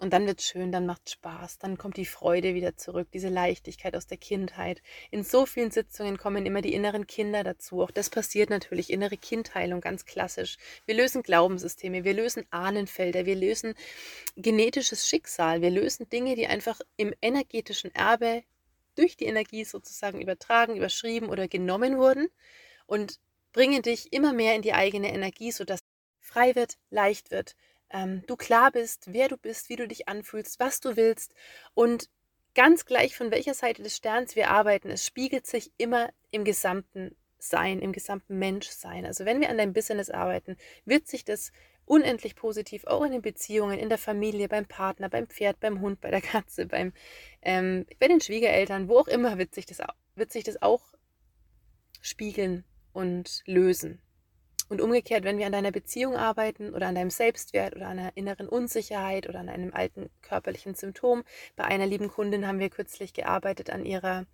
Und 0.01 0.13
dann 0.13 0.25
wird 0.25 0.39
es 0.39 0.45
schön, 0.47 0.71
dann 0.71 0.85
macht 0.85 1.09
Spaß, 1.09 1.57
dann 1.57 1.77
kommt 1.77 1.97
die 1.97 2.05
Freude 2.05 2.53
wieder 2.53 2.77
zurück, 2.77 3.09
diese 3.11 3.27
Leichtigkeit 3.27 3.97
aus 3.97 4.07
der 4.07 4.17
Kindheit. 4.17 4.81
In 5.11 5.25
so 5.25 5.45
vielen 5.45 5.71
Sitzungen 5.71 6.17
kommen 6.17 6.45
immer 6.45 6.61
die 6.61 6.73
inneren 6.73 7.05
Kinder 7.05 7.43
dazu. 7.43 7.81
Auch 7.81 7.91
das 7.91 8.09
passiert 8.09 8.49
natürlich, 8.49 8.91
innere 8.91 9.17
Kindheilung, 9.17 9.81
ganz 9.81 10.05
klassisch. 10.05 10.55
Wir 10.85 10.95
lösen 10.95 11.21
Glaubenssysteme, 11.21 12.05
wir 12.05 12.13
lösen 12.13 12.45
Ahnenfelder, 12.49 13.25
wir 13.25 13.35
lösen 13.35 13.73
genetisches 14.37 15.05
Schicksal, 15.05 15.61
wir 15.61 15.69
lösen 15.69 16.07
Dinge, 16.07 16.35
die 16.35 16.47
einfach 16.47 16.79
im 16.95 17.13
energetischen 17.21 17.93
Erbe 17.93 18.43
durch 18.99 19.15
die 19.15 19.25
Energie 19.25 19.63
sozusagen 19.63 20.21
übertragen, 20.21 20.75
überschrieben 20.75 21.29
oder 21.29 21.47
genommen 21.47 21.97
wurden 21.97 22.27
und 22.85 23.19
bringen 23.53 23.81
dich 23.81 24.11
immer 24.11 24.33
mehr 24.33 24.55
in 24.55 24.61
die 24.61 24.73
eigene 24.73 25.13
Energie, 25.13 25.51
sodass 25.51 25.79
frei 26.19 26.53
wird, 26.55 26.77
leicht 26.89 27.31
wird, 27.31 27.55
ähm, 27.91 28.23
du 28.27 28.35
klar 28.35 28.71
bist, 28.71 29.05
wer 29.13 29.29
du 29.29 29.37
bist, 29.37 29.69
wie 29.69 29.77
du 29.77 29.87
dich 29.87 30.07
anfühlst, 30.07 30.59
was 30.59 30.79
du 30.81 30.95
willst 30.97 31.33
und 31.73 32.09
ganz 32.55 32.85
gleich 32.85 33.15
von 33.15 33.31
welcher 33.31 33.53
Seite 33.53 33.81
des 33.81 33.95
Sterns 33.95 34.35
wir 34.35 34.51
arbeiten, 34.51 34.89
es 34.89 35.05
spiegelt 35.05 35.47
sich 35.47 35.71
immer 35.77 36.09
im 36.31 36.43
gesamten 36.43 37.15
Sein, 37.37 37.79
im 37.79 37.93
gesamten 37.93 38.37
Menschsein. 38.37 39.05
Also 39.05 39.23
wenn 39.23 39.39
wir 39.39 39.49
an 39.49 39.57
deinem 39.57 39.73
Business 39.73 40.09
arbeiten, 40.09 40.57
wird 40.83 41.07
sich 41.07 41.23
das 41.23 41.51
unendlich 41.89 42.35
positiv, 42.35 42.85
auch 42.85 43.03
in 43.03 43.11
den 43.11 43.23
Beziehungen, 43.23 43.79
in 43.79 43.89
der 43.89 43.97
Familie, 43.97 44.47
beim 44.47 44.67
Partner, 44.67 45.09
beim 45.09 45.27
Pferd, 45.27 45.59
beim 45.59 45.81
Hund, 45.81 45.99
bei 46.01 46.11
der 46.11 46.21
Katze, 46.21 46.67
beim, 46.67 46.93
ähm, 47.41 47.87
bei 47.99 48.07
den 48.07 48.21
Schwiegereltern, 48.21 48.87
wo 48.87 48.99
auch 48.99 49.07
immer 49.07 49.39
wird 49.39 49.55
sich 49.55 49.65
das, 49.65 49.81
wird 50.13 50.31
sich 50.31 50.43
das 50.43 50.61
auch 50.61 50.83
spiegeln 51.99 52.63
und 52.93 53.41
lösen. 53.45 53.99
Und 54.69 54.81
umgekehrt, 54.81 55.23
wenn 55.23 55.39
wir 55.39 55.47
an 55.47 55.51
deiner 55.51 55.71
Beziehung 55.71 56.15
arbeiten 56.15 56.73
oder 56.75 56.87
an 56.87 56.95
deinem 56.95 57.09
Selbstwert 57.09 57.75
oder 57.75 57.87
an 57.87 57.99
einer 57.99 58.15
inneren 58.15 58.47
Unsicherheit 58.47 59.27
oder 59.27 59.39
an 59.39 59.49
einem 59.49 59.73
alten 59.73 60.09
körperlichen 60.21 60.75
Symptom, 60.75 61.23
bei 61.55 61.65
einer 61.65 61.87
lieben 61.87 62.07
Kundin 62.07 62.47
haben 62.47 62.59
wir 62.59 62.69
kürzlich 62.69 63.13
gearbeitet 63.13 63.71
an 63.71 63.83
ihrer 63.83 64.25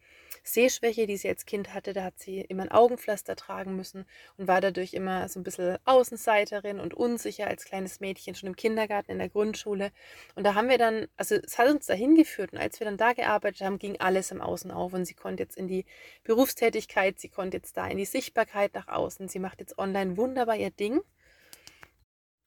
Sehschwäche, 0.43 1.07
die 1.07 1.17
sie 1.17 1.29
als 1.29 1.45
Kind 1.45 1.73
hatte. 1.73 1.93
Da 1.93 2.03
hat 2.03 2.19
sie 2.19 2.41
immer 2.41 2.63
ein 2.63 2.71
Augenpflaster 2.71 3.35
tragen 3.35 3.75
müssen 3.75 4.05
und 4.37 4.47
war 4.47 4.61
dadurch 4.61 4.93
immer 4.93 5.27
so 5.29 5.39
ein 5.39 5.43
bisschen 5.43 5.77
Außenseiterin 5.85 6.79
und 6.79 6.93
unsicher 6.93 7.47
als 7.47 7.65
kleines 7.65 7.99
Mädchen, 7.99 8.35
schon 8.35 8.47
im 8.47 8.55
Kindergarten, 8.55 9.11
in 9.11 9.19
der 9.19 9.29
Grundschule. 9.29 9.91
Und 10.35 10.43
da 10.43 10.53
haben 10.53 10.69
wir 10.69 10.77
dann, 10.77 11.07
also 11.17 11.35
es 11.35 11.57
hat 11.57 11.69
uns 11.69 11.87
dahin 11.87 12.15
geführt 12.15 12.53
und 12.53 12.59
als 12.59 12.79
wir 12.79 12.85
dann 12.85 12.97
da 12.97 13.13
gearbeitet 13.13 13.61
haben, 13.61 13.79
ging 13.79 13.99
alles 13.99 14.31
im 14.31 14.41
Außen 14.41 14.71
auf 14.71 14.93
und 14.93 15.05
sie 15.05 15.13
konnte 15.13 15.43
jetzt 15.43 15.57
in 15.57 15.67
die 15.67 15.85
Berufstätigkeit, 16.23 17.19
sie 17.19 17.29
konnte 17.29 17.57
jetzt 17.57 17.77
da 17.77 17.87
in 17.87 17.97
die 17.97 18.05
Sichtbarkeit 18.05 18.73
nach 18.73 18.87
außen, 18.87 19.27
sie 19.27 19.39
macht 19.39 19.59
jetzt 19.59 19.77
online 19.79 20.17
wunderbar 20.25 20.58
ihr 20.58 20.72
Ding. 20.72 21.01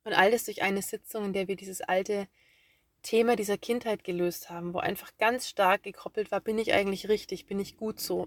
Und 0.04 0.12
alles 0.12 0.44
durch 0.44 0.62
eine 0.62 0.82
Sitzung, 0.82 1.26
in 1.26 1.32
der 1.32 1.48
wir 1.48 1.56
dieses 1.56 1.80
alte 1.80 2.28
Thema 3.02 3.36
dieser 3.36 3.56
Kindheit 3.56 4.02
gelöst 4.02 4.50
haben, 4.50 4.74
wo 4.74 4.78
einfach 4.78 5.16
ganz 5.18 5.48
stark 5.48 5.84
gekoppelt 5.84 6.32
war, 6.32 6.40
bin 6.40 6.58
ich 6.58 6.72
eigentlich 6.72 7.08
richtig, 7.08 7.46
bin 7.46 7.60
ich 7.60 7.76
gut 7.76 8.00
so? 8.00 8.26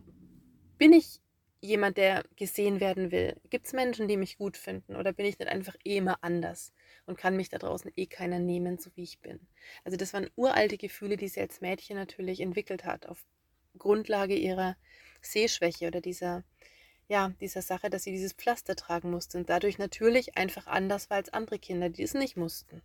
Bin 0.77 0.93
ich 0.93 1.19
jemand, 1.59 1.97
der 1.97 2.23
gesehen 2.37 2.79
werden 2.79 3.11
will? 3.11 3.35
Gibt 3.49 3.67
es 3.67 3.73
Menschen, 3.73 4.07
die 4.07 4.15
mich 4.15 4.37
gut 4.37 4.57
finden 4.57 4.95
oder 4.95 5.11
bin 5.11 5.25
ich 5.25 5.37
nicht 5.37 5.49
einfach 5.49 5.75
eh 5.83 5.97
immer 5.97 6.17
anders 6.21 6.73
und 7.05 7.17
kann 7.17 7.35
mich 7.35 7.49
da 7.49 7.57
draußen 7.57 7.91
eh 7.95 8.05
keiner 8.05 8.39
nehmen, 8.39 8.77
so 8.77 8.89
wie 8.95 9.03
ich 9.03 9.19
bin? 9.19 9.39
Also 9.83 9.97
das 9.97 10.13
waren 10.13 10.29
uralte 10.35 10.77
Gefühle, 10.77 11.17
die 11.17 11.27
sie 11.27 11.41
als 11.41 11.59
Mädchen 11.59 11.97
natürlich 11.97 12.39
entwickelt 12.39 12.85
hat, 12.85 13.05
auf 13.05 13.25
Grundlage 13.77 14.35
ihrer 14.35 14.77
Sehschwäche 15.21 15.87
oder 15.87 15.99
dieser, 15.99 16.43
ja, 17.11 17.33
dieser 17.41 17.61
Sache, 17.61 17.89
dass 17.89 18.03
sie 18.03 18.11
dieses 18.11 18.31
Pflaster 18.31 18.73
tragen 18.73 19.11
musste 19.11 19.37
und 19.37 19.49
dadurch 19.49 19.77
natürlich 19.77 20.37
einfach 20.37 20.65
anders 20.65 21.09
war 21.09 21.17
als 21.17 21.33
andere 21.33 21.59
Kinder, 21.59 21.89
die 21.89 22.03
es 22.03 22.13
nicht 22.13 22.37
mussten. 22.37 22.81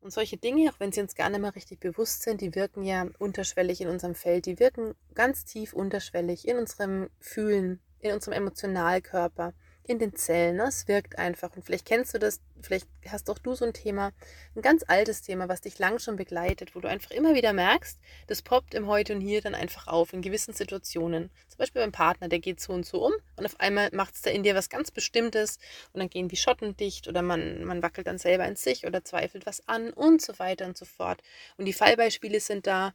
Und 0.00 0.12
solche 0.12 0.36
Dinge, 0.36 0.70
auch 0.70 0.80
wenn 0.80 0.92
sie 0.92 1.00
uns 1.00 1.14
gar 1.14 1.30
nicht 1.30 1.40
mehr 1.40 1.54
richtig 1.54 1.80
bewusst 1.80 2.24
sind, 2.24 2.42
die 2.42 2.54
wirken 2.54 2.82
ja 2.82 3.06
unterschwellig 3.18 3.80
in 3.80 3.88
unserem 3.88 4.14
Feld, 4.14 4.44
die 4.44 4.60
wirken 4.60 4.94
ganz 5.14 5.46
tief 5.46 5.72
unterschwellig 5.72 6.46
in 6.46 6.58
unserem 6.58 7.08
Fühlen, 7.20 7.80
in 8.00 8.12
unserem 8.12 8.34
Emotionalkörper 8.34 9.54
in 9.86 9.98
den 9.98 10.14
Zellen. 10.14 10.56
Ne? 10.56 10.64
Es 10.68 10.88
wirkt 10.88 11.18
einfach. 11.18 11.54
Und 11.54 11.64
vielleicht 11.64 11.86
kennst 11.86 12.14
du 12.14 12.18
das, 12.18 12.40
vielleicht 12.62 12.88
hast 13.08 13.28
auch 13.28 13.38
du 13.38 13.54
so 13.54 13.64
ein 13.64 13.74
Thema, 13.74 14.12
ein 14.56 14.62
ganz 14.62 14.84
altes 14.86 15.22
Thema, 15.22 15.48
was 15.48 15.60
dich 15.60 15.78
lang 15.78 15.98
schon 15.98 16.16
begleitet, 16.16 16.74
wo 16.74 16.80
du 16.80 16.88
einfach 16.88 17.10
immer 17.10 17.34
wieder 17.34 17.52
merkst, 17.52 17.98
das 18.26 18.42
poppt 18.42 18.74
im 18.74 18.86
Heute 18.86 19.14
und 19.14 19.20
Hier 19.20 19.42
dann 19.42 19.54
einfach 19.54 19.86
auf 19.86 20.12
in 20.12 20.22
gewissen 20.22 20.54
Situationen. 20.54 21.30
Zum 21.48 21.58
Beispiel 21.58 21.82
beim 21.82 21.92
Partner, 21.92 22.28
der 22.28 22.38
geht 22.38 22.60
so 22.60 22.72
und 22.72 22.86
so 22.86 23.06
um 23.06 23.12
und 23.36 23.44
auf 23.44 23.60
einmal 23.60 23.90
macht 23.92 24.14
es 24.14 24.22
da 24.22 24.30
in 24.30 24.42
dir 24.42 24.54
was 24.54 24.70
ganz 24.70 24.90
Bestimmtes 24.90 25.58
und 25.92 26.00
dann 26.00 26.10
gehen 26.10 26.28
die 26.28 26.36
Schotten 26.36 26.76
dicht 26.76 27.06
oder 27.06 27.22
man, 27.22 27.64
man 27.64 27.82
wackelt 27.82 28.06
dann 28.06 28.18
selber 28.18 28.46
in 28.46 28.56
sich 28.56 28.86
oder 28.86 29.04
zweifelt 29.04 29.46
was 29.46 29.68
an 29.68 29.90
und 29.90 30.22
so 30.22 30.38
weiter 30.38 30.66
und 30.66 30.76
so 30.76 30.84
fort. 30.84 31.22
Und 31.56 31.66
die 31.66 31.72
Fallbeispiele 31.72 32.40
sind 32.40 32.66
da 32.66 32.94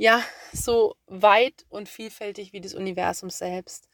ja, 0.00 0.24
so 0.54 0.96
weit 1.08 1.66
und 1.68 1.86
vielfältig 1.86 2.54
wie 2.54 2.62
das 2.62 2.72
Universum 2.72 3.28
selbst. 3.28 3.90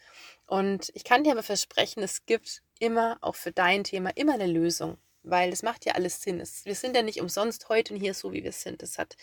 Und 0.46 0.92
ich 0.94 1.02
kann 1.02 1.25
dir 1.25 1.32
aber 1.32 1.42
versprechen, 1.42 2.00
es 2.00 2.26
gibt 2.26 2.62
immer, 2.78 3.18
auch 3.22 3.34
für 3.34 3.50
dein 3.50 3.82
Thema, 3.82 4.10
immer 4.14 4.34
eine 4.34 4.46
Lösung 4.46 4.98
weil 5.26 5.52
es 5.52 5.62
macht 5.62 5.85
ja 5.85 5.95
alles 5.95 6.23
Sinn. 6.23 6.40
Es, 6.40 6.64
wir 6.64 6.75
sind 6.75 6.97
ja 6.97 7.02
nicht 7.02 7.21
umsonst 7.21 7.68
heute 7.68 7.95
und 7.95 8.00
hier 8.00 8.14
so, 8.14 8.33
wie 8.33 8.45
wir 8.45 8.52
sind. 8.52 8.83
Es 8.83 8.97
hat 8.99 9.16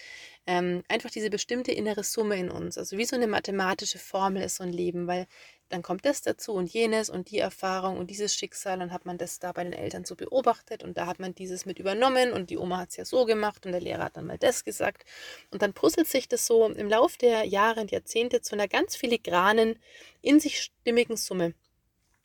ähm, 0.45 0.83
einfach 0.89 1.09
diese 1.09 1.29
bestimmte 1.29 1.71
innere 1.71 2.03
Summe 2.03 2.37
in 2.37 2.51
uns. 2.51 2.77
Also 2.77 2.97
wie 2.97 3.05
so 3.05 3.15
eine 3.15 3.27
mathematische 3.27 3.99
Formel 3.99 4.43
ist 4.43 4.57
so 4.57 4.63
ein 4.63 4.73
Leben, 4.73 5.07
weil 5.07 5.27
dann 5.69 5.81
kommt 5.81 6.05
das 6.05 6.21
dazu 6.21 6.53
und 6.53 6.71
jenes 6.71 7.09
und 7.09 7.31
die 7.31 7.39
Erfahrung 7.39 7.97
und 7.97 8.11
dieses 8.11 8.35
Schicksal. 8.35 8.77
Dann 8.79 8.91
hat 8.91 9.05
man 9.05 9.17
das 9.17 9.39
da 9.39 9.51
bei 9.53 9.63
den 9.63 9.73
Eltern 9.73 10.05
so 10.05 10.15
beobachtet 10.15 10.83
und 10.83 10.97
da 10.97 11.07
hat 11.07 11.19
man 11.19 11.33
dieses 11.33 11.65
mit 11.65 11.79
übernommen 11.79 12.31
und 12.31 12.49
die 12.49 12.57
Oma 12.57 12.77
hat 12.79 12.89
es 12.89 12.97
ja 12.97 13.05
so 13.05 13.25
gemacht 13.25 13.65
und 13.65 13.71
der 13.71 13.81
Lehrer 13.81 14.03
hat 14.03 14.17
dann 14.17 14.27
mal 14.27 14.37
das 14.37 14.63
gesagt. 14.63 15.05
Und 15.51 15.61
dann 15.61 15.73
puzzelt 15.73 16.07
sich 16.07 16.27
das 16.27 16.45
so 16.45 16.67
im 16.69 16.89
Laufe 16.89 17.17
der 17.17 17.45
Jahre 17.45 17.81
und 17.81 17.91
Jahrzehnte 17.91 18.41
zu 18.41 18.53
einer 18.53 18.67
ganz 18.67 18.95
filigranen, 18.95 19.79
in 20.21 20.39
sich 20.39 20.61
stimmigen 20.61 21.17
Summe. 21.17 21.53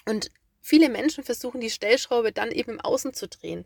Und 0.05 0.31
Viele 0.69 0.91
Menschen 0.91 1.25
versuchen 1.25 1.63
die 1.63 1.71
Stellschraube 1.71 2.31
dann 2.31 2.53
eben 2.53 2.73
im 2.73 2.81
Außen 2.83 3.15
zu 3.15 3.27
drehen. 3.27 3.65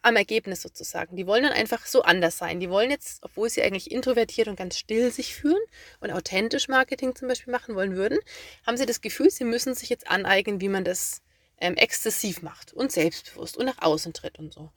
Am 0.00 0.16
Ergebnis 0.16 0.62
sozusagen. 0.62 1.16
Die 1.16 1.26
wollen 1.26 1.42
dann 1.42 1.52
einfach 1.52 1.84
so 1.84 2.00
anders 2.00 2.38
sein. 2.38 2.60
Die 2.60 2.70
wollen 2.70 2.90
jetzt, 2.90 3.22
obwohl 3.22 3.50
sie 3.50 3.62
eigentlich 3.62 3.90
introvertiert 3.90 4.48
und 4.48 4.56
ganz 4.56 4.78
still 4.78 5.12
sich 5.12 5.34
fühlen 5.34 5.60
und 6.00 6.10
authentisch 6.10 6.66
Marketing 6.68 7.14
zum 7.14 7.28
Beispiel 7.28 7.52
machen 7.52 7.74
wollen 7.74 7.94
würden, 7.94 8.18
haben 8.66 8.78
sie 8.78 8.86
das 8.86 9.02
Gefühl, 9.02 9.30
sie 9.30 9.44
müssen 9.44 9.74
sich 9.74 9.90
jetzt 9.90 10.08
aneignen, 10.08 10.62
wie 10.62 10.70
man 10.70 10.82
das 10.82 11.20
ähm, 11.60 11.74
exzessiv 11.74 12.40
macht 12.40 12.72
und 12.72 12.90
selbstbewusst 12.90 13.58
und 13.58 13.66
nach 13.66 13.82
außen 13.82 14.14
tritt 14.14 14.38
und 14.38 14.50
so. 14.50 14.70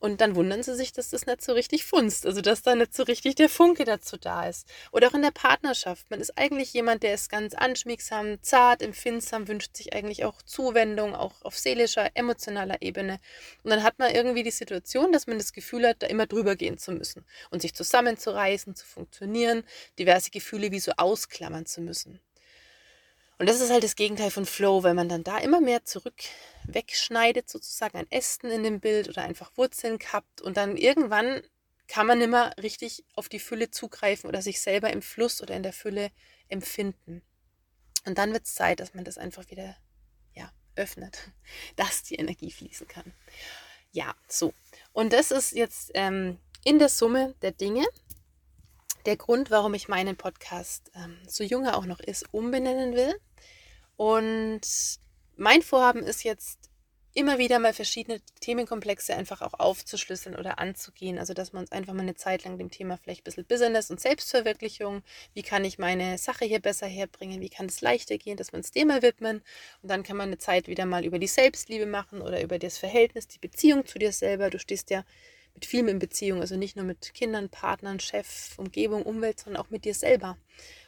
Und 0.00 0.20
dann 0.20 0.36
wundern 0.36 0.62
sie 0.62 0.76
sich, 0.76 0.92
dass 0.92 1.10
das 1.10 1.26
nicht 1.26 1.42
so 1.42 1.52
richtig 1.52 1.84
funzt, 1.84 2.24
also 2.24 2.40
dass 2.40 2.62
da 2.62 2.76
nicht 2.76 2.94
so 2.94 3.02
richtig 3.02 3.34
der 3.34 3.48
Funke 3.48 3.84
dazu 3.84 4.16
da 4.16 4.46
ist. 4.48 4.68
Oder 4.92 5.08
auch 5.08 5.14
in 5.14 5.22
der 5.22 5.32
Partnerschaft. 5.32 6.08
Man 6.10 6.20
ist 6.20 6.38
eigentlich 6.38 6.72
jemand, 6.72 7.02
der 7.02 7.14
ist 7.14 7.28
ganz 7.30 7.54
anschmiegsam, 7.54 8.40
zart, 8.42 8.80
empfindsam, 8.80 9.48
wünscht 9.48 9.76
sich 9.76 9.92
eigentlich 9.94 10.24
auch 10.24 10.40
Zuwendung, 10.42 11.16
auch 11.16 11.42
auf 11.42 11.58
seelischer, 11.58 12.10
emotionaler 12.14 12.80
Ebene. 12.80 13.18
Und 13.64 13.70
dann 13.70 13.82
hat 13.82 13.98
man 13.98 14.14
irgendwie 14.14 14.44
die 14.44 14.52
Situation, 14.52 15.10
dass 15.12 15.26
man 15.26 15.38
das 15.38 15.52
Gefühl 15.52 15.86
hat, 15.86 16.02
da 16.02 16.06
immer 16.06 16.26
drüber 16.26 16.54
gehen 16.54 16.78
zu 16.78 16.92
müssen 16.92 17.24
und 17.50 17.62
sich 17.62 17.74
zusammenzureißen, 17.74 18.76
zu 18.76 18.86
funktionieren, 18.86 19.64
diverse 19.98 20.30
Gefühle 20.30 20.70
wie 20.70 20.80
so 20.80 20.92
ausklammern 20.96 21.66
zu 21.66 21.80
müssen. 21.80 22.20
Und 23.38 23.48
das 23.48 23.60
ist 23.60 23.70
halt 23.70 23.84
das 23.84 23.94
Gegenteil 23.94 24.30
von 24.30 24.46
Flow, 24.46 24.82
weil 24.82 24.94
man 24.94 25.08
dann 25.08 25.22
da 25.22 25.38
immer 25.38 25.60
mehr 25.60 25.84
zurück 25.84 26.16
wegschneidet, 26.64 27.48
sozusagen 27.48 27.96
ein 27.96 28.10
Ästen 28.10 28.50
in 28.50 28.64
dem 28.64 28.80
Bild 28.80 29.08
oder 29.08 29.22
einfach 29.22 29.56
Wurzeln 29.56 29.98
kappt 29.98 30.40
und 30.42 30.56
dann 30.56 30.76
irgendwann 30.76 31.42
kann 31.86 32.06
man 32.06 32.20
immer 32.20 32.52
richtig 32.60 33.04
auf 33.14 33.28
die 33.28 33.38
Fülle 33.38 33.70
zugreifen 33.70 34.28
oder 34.28 34.42
sich 34.42 34.60
selber 34.60 34.92
im 34.92 35.02
Fluss 35.02 35.40
oder 35.40 35.54
in 35.56 35.62
der 35.62 35.72
Fülle 35.72 36.10
empfinden. 36.48 37.22
Und 38.04 38.18
dann 38.18 38.32
wird 38.32 38.44
es 38.44 38.54
Zeit, 38.54 38.80
dass 38.80 38.94
man 38.94 39.04
das 39.04 39.18
einfach 39.18 39.48
wieder 39.50 39.76
ja, 40.34 40.52
öffnet, 40.76 41.30
dass 41.76 42.02
die 42.02 42.16
Energie 42.16 42.50
fließen 42.50 42.88
kann. 42.88 43.14
Ja, 43.92 44.14
so. 44.28 44.52
Und 44.92 45.12
das 45.12 45.30
ist 45.30 45.52
jetzt 45.52 45.92
ähm, 45.94 46.38
in 46.64 46.78
der 46.78 46.88
Summe 46.88 47.34
der 47.40 47.52
Dinge, 47.52 47.86
der 49.08 49.16
Grund, 49.16 49.50
warum 49.50 49.72
ich 49.72 49.88
meinen 49.88 50.16
Podcast, 50.16 50.90
ähm, 50.94 51.16
so 51.26 51.42
junge 51.42 51.74
auch 51.78 51.86
noch 51.86 51.98
ist, 51.98 52.26
umbenennen 52.30 52.94
will. 52.94 53.18
Und 53.96 54.60
mein 55.36 55.62
Vorhaben 55.62 56.02
ist 56.02 56.24
jetzt 56.24 56.68
immer 57.14 57.38
wieder 57.38 57.58
mal 57.58 57.72
verschiedene 57.72 58.20
Themenkomplexe 58.40 59.16
einfach 59.16 59.40
auch 59.40 59.54
aufzuschlüsseln 59.54 60.36
oder 60.36 60.58
anzugehen. 60.58 61.18
Also, 61.18 61.32
dass 61.32 61.54
wir 61.54 61.58
uns 61.58 61.72
einfach 61.72 61.94
mal 61.94 62.02
eine 62.02 62.16
Zeit 62.16 62.44
lang 62.44 62.58
dem 62.58 62.70
Thema 62.70 62.98
vielleicht 62.98 63.22
ein 63.22 63.24
bisschen 63.24 63.46
Business 63.46 63.90
und 63.90 63.98
Selbstverwirklichung, 63.98 65.02
wie 65.32 65.42
kann 65.42 65.64
ich 65.64 65.78
meine 65.78 66.18
Sache 66.18 66.44
hier 66.44 66.60
besser 66.60 66.86
herbringen, 66.86 67.40
wie 67.40 67.48
kann 67.48 67.64
es 67.64 67.80
leichter 67.80 68.18
gehen, 68.18 68.36
dass 68.36 68.52
wir 68.52 68.58
uns 68.58 68.72
dem 68.72 68.88
mal 68.88 69.00
widmen. 69.00 69.42
Und 69.82 69.90
dann 69.90 70.02
kann 70.02 70.18
man 70.18 70.28
eine 70.28 70.38
Zeit 70.38 70.68
wieder 70.68 70.84
mal 70.84 71.06
über 71.06 71.18
die 71.18 71.28
Selbstliebe 71.28 71.86
machen 71.86 72.20
oder 72.20 72.42
über 72.42 72.58
das 72.58 72.76
Verhältnis, 72.76 73.26
die 73.26 73.38
Beziehung 73.38 73.86
zu 73.86 73.98
dir 73.98 74.12
selber. 74.12 74.50
Du 74.50 74.58
stehst 74.58 74.90
ja 74.90 75.02
mit 75.58 75.66
vielem 75.66 75.88
in 75.88 75.98
Beziehung, 75.98 76.40
also 76.40 76.56
nicht 76.56 76.76
nur 76.76 76.84
mit 76.84 77.12
Kindern, 77.14 77.48
Partnern, 77.48 77.98
Chef, 77.98 78.56
Umgebung, 78.58 79.02
Umwelt, 79.02 79.40
sondern 79.40 79.60
auch 79.60 79.70
mit 79.70 79.84
dir 79.84 79.94
selber. 79.94 80.38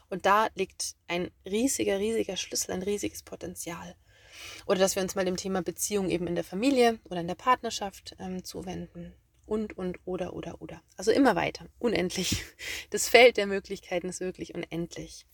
Und 0.09 0.26
da 0.26 0.46
liegt 0.54 0.94
ein 1.09 1.33
riesiger, 1.44 1.98
riesiger 1.98 2.37
Schlüssel, 2.37 2.70
ein 2.70 2.85
riesiges 2.85 3.24
Potenzial. 3.24 3.96
Oder 4.66 4.78
dass 4.78 4.94
wir 4.94 5.02
uns 5.02 5.16
mal 5.16 5.24
dem 5.24 5.37
Thema 5.37 5.61
Beziehung 5.61 6.09
eben 6.09 6.28
in 6.28 6.37
der 6.37 6.44
Familie 6.44 7.00
oder 7.02 7.20
in 7.20 7.26
der 7.26 7.35
Partnerschaft 7.35 8.14
ähm, 8.20 8.44
zuwenden. 8.44 9.12
Und, 9.44 9.76
und, 9.76 9.98
oder, 10.04 10.35
oder, 10.35 10.62
oder. 10.62 10.80
Also 10.96 11.11
immer 11.11 11.35
weiter. 11.35 11.66
Unendlich. 11.80 12.44
Das 12.90 13.09
Feld 13.09 13.38
der 13.38 13.48
Möglichkeiten 13.48 14.09
ist 14.09 14.20
wirklich 14.20 14.54
unendlich. 14.54 15.26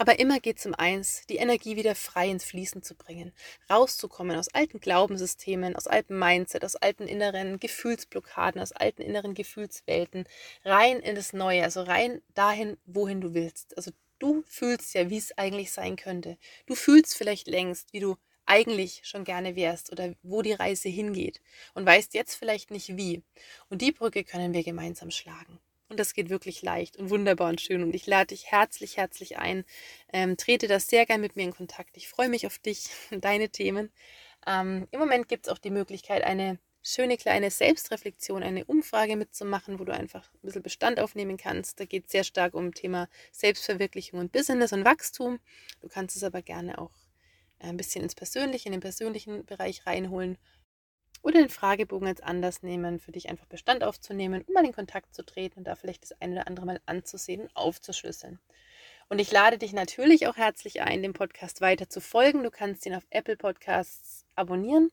Aber 0.00 0.18
immer 0.18 0.40
geht 0.40 0.58
es 0.58 0.64
um 0.64 0.74
eins, 0.74 1.26
die 1.28 1.36
Energie 1.36 1.76
wieder 1.76 1.94
frei 1.94 2.30
ins 2.30 2.44
Fließen 2.44 2.82
zu 2.82 2.94
bringen, 2.94 3.34
rauszukommen 3.68 4.34
aus 4.34 4.48
alten 4.48 4.80
Glaubenssystemen, 4.80 5.76
aus 5.76 5.86
altem 5.86 6.18
Mindset, 6.18 6.64
aus 6.64 6.74
alten 6.74 7.06
inneren 7.06 7.60
Gefühlsblockaden, 7.60 8.62
aus 8.62 8.72
alten 8.72 9.02
inneren 9.02 9.34
Gefühlswelten, 9.34 10.24
rein 10.64 11.00
in 11.00 11.16
das 11.16 11.34
Neue, 11.34 11.64
also 11.64 11.82
rein 11.82 12.22
dahin, 12.32 12.78
wohin 12.86 13.20
du 13.20 13.34
willst. 13.34 13.76
Also 13.76 13.90
du 14.18 14.42
fühlst 14.46 14.94
ja, 14.94 15.10
wie 15.10 15.18
es 15.18 15.36
eigentlich 15.36 15.70
sein 15.70 15.96
könnte. 15.96 16.38
Du 16.64 16.74
fühlst 16.74 17.14
vielleicht 17.14 17.46
längst, 17.46 17.92
wie 17.92 18.00
du 18.00 18.16
eigentlich 18.46 19.02
schon 19.04 19.24
gerne 19.24 19.54
wärst 19.54 19.92
oder 19.92 20.14
wo 20.22 20.40
die 20.40 20.54
Reise 20.54 20.88
hingeht 20.88 21.42
und 21.74 21.84
weißt 21.84 22.14
jetzt 22.14 22.36
vielleicht 22.36 22.70
nicht 22.70 22.96
wie. 22.96 23.22
Und 23.68 23.82
die 23.82 23.92
Brücke 23.92 24.24
können 24.24 24.54
wir 24.54 24.64
gemeinsam 24.64 25.10
schlagen. 25.10 25.60
Und 25.90 25.98
das 25.98 26.14
geht 26.14 26.30
wirklich 26.30 26.62
leicht 26.62 26.96
und 26.96 27.10
wunderbar 27.10 27.48
und 27.48 27.60
schön. 27.60 27.82
Und 27.82 27.96
ich 27.96 28.06
lade 28.06 28.28
dich 28.28 28.52
herzlich, 28.52 28.96
herzlich 28.96 29.38
ein. 29.38 29.64
Ähm, 30.12 30.36
trete 30.36 30.68
das 30.68 30.86
sehr 30.86 31.04
gern 31.04 31.20
mit 31.20 31.34
mir 31.34 31.42
in 31.42 31.52
Kontakt. 31.52 31.96
Ich 31.96 32.08
freue 32.08 32.28
mich 32.28 32.46
auf 32.46 32.58
dich 32.58 32.90
und 33.10 33.24
deine 33.24 33.48
Themen. 33.48 33.90
Ähm, 34.46 34.86
Im 34.92 35.00
Moment 35.00 35.28
gibt 35.28 35.46
es 35.46 35.52
auch 35.52 35.58
die 35.58 35.70
Möglichkeit, 35.70 36.22
eine 36.22 36.60
schöne 36.80 37.16
kleine 37.16 37.50
Selbstreflexion, 37.50 38.44
eine 38.44 38.64
Umfrage 38.66 39.16
mitzumachen, 39.16 39.80
wo 39.80 39.84
du 39.84 39.92
einfach 39.92 40.32
ein 40.32 40.46
bisschen 40.46 40.62
Bestand 40.62 41.00
aufnehmen 41.00 41.36
kannst. 41.36 41.80
Da 41.80 41.86
geht 41.86 42.06
es 42.06 42.12
sehr 42.12 42.24
stark 42.24 42.54
um 42.54 42.72
Thema 42.72 43.08
Selbstverwirklichung 43.32 44.20
und 44.20 44.30
Business 44.30 44.72
und 44.72 44.84
Wachstum. 44.84 45.40
Du 45.80 45.88
kannst 45.88 46.16
es 46.16 46.22
aber 46.22 46.40
gerne 46.40 46.78
auch 46.78 46.92
ein 47.58 47.76
bisschen 47.76 48.04
ins 48.04 48.14
Persönliche, 48.14 48.68
in 48.68 48.72
den 48.72 48.80
persönlichen 48.80 49.44
Bereich 49.44 49.84
reinholen 49.86 50.38
oder 51.22 51.40
den 51.40 51.48
Fragebogen 51.48 52.08
als 52.08 52.20
Anlass 52.20 52.62
nehmen, 52.62 52.98
für 52.98 53.12
dich 53.12 53.28
einfach 53.28 53.46
Bestand 53.46 53.84
aufzunehmen, 53.84 54.44
um 54.46 54.54
mal 54.54 54.64
in 54.64 54.72
Kontakt 54.72 55.14
zu 55.14 55.24
treten 55.24 55.58
und 55.58 55.64
da 55.64 55.74
vielleicht 55.74 56.02
das 56.02 56.20
eine 56.20 56.36
oder 56.36 56.46
andere 56.46 56.66
mal 56.66 56.80
anzusehen 56.86 57.42
und 57.42 57.56
aufzuschlüsseln. 57.56 58.38
Und 59.08 59.18
ich 59.18 59.32
lade 59.32 59.58
dich 59.58 59.72
natürlich 59.72 60.28
auch 60.28 60.36
herzlich 60.36 60.82
ein, 60.82 61.02
dem 61.02 61.12
Podcast 61.12 61.60
weiter 61.60 61.88
zu 61.88 62.00
folgen. 62.00 62.44
Du 62.44 62.50
kannst 62.50 62.86
ihn 62.86 62.94
auf 62.94 63.06
Apple 63.10 63.36
Podcasts 63.36 64.24
abonnieren. 64.36 64.90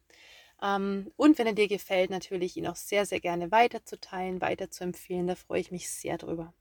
Ähm, 0.62 1.12
und 1.18 1.38
wenn 1.38 1.46
er 1.48 1.54
dir 1.54 1.68
gefällt, 1.68 2.10
natürlich 2.10 2.58
ihn 2.58 2.68
auch 2.68 2.76
sehr, 2.76 3.06
sehr 3.06 3.20
gerne 3.20 3.52
weiterzuteilen, 3.52 4.42
weiterzuempfehlen. 4.42 5.28
Da 5.28 5.36
freue 5.36 5.60
ich 5.60 5.72
mich 5.72 5.90
sehr 5.90 6.18
drüber. 6.18 6.54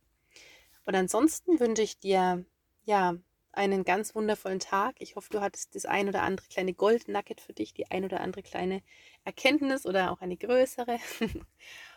Und 0.84 0.94
ansonsten 0.94 1.58
wünsche 1.58 1.82
ich 1.82 1.98
dir 1.98 2.44
ja 2.84 3.16
einen 3.56 3.84
ganz 3.84 4.14
wundervollen 4.14 4.60
Tag. 4.60 4.96
Ich 4.98 5.16
hoffe, 5.16 5.30
du 5.30 5.40
hattest 5.40 5.74
das 5.74 5.86
ein 5.86 6.08
oder 6.08 6.22
andere 6.22 6.46
kleine 6.48 6.74
Gold-Nugget 6.74 7.40
für 7.40 7.52
dich, 7.52 7.74
die 7.74 7.90
ein 7.90 8.04
oder 8.04 8.20
andere 8.20 8.42
kleine 8.42 8.82
Erkenntnis 9.24 9.86
oder 9.86 10.12
auch 10.12 10.20
eine 10.20 10.36
größere. 10.36 10.98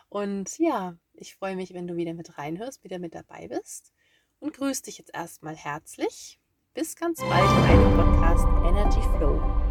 Und 0.10 0.58
ja, 0.58 0.98
ich 1.13 1.36
freue 1.36 1.56
mich, 1.56 1.74
wenn 1.74 1.88
du 1.88 1.95
wieder 1.95 2.13
mit 2.13 2.38
reinhörst, 2.38 2.84
wieder 2.84 2.98
mit 2.98 3.13
dabei 3.13 3.48
bist 3.48 3.93
und 4.39 4.56
grüße 4.56 4.84
dich 4.84 4.98
jetzt 4.98 5.13
erstmal 5.13 5.56
herzlich. 5.56 6.39
Bis 6.74 6.95
ganz 6.95 7.19
bald 7.19 7.52
in 7.52 7.63
einem 7.63 7.95
Podcast 7.95 8.48
Energy 8.65 9.02
Flow. 9.17 9.68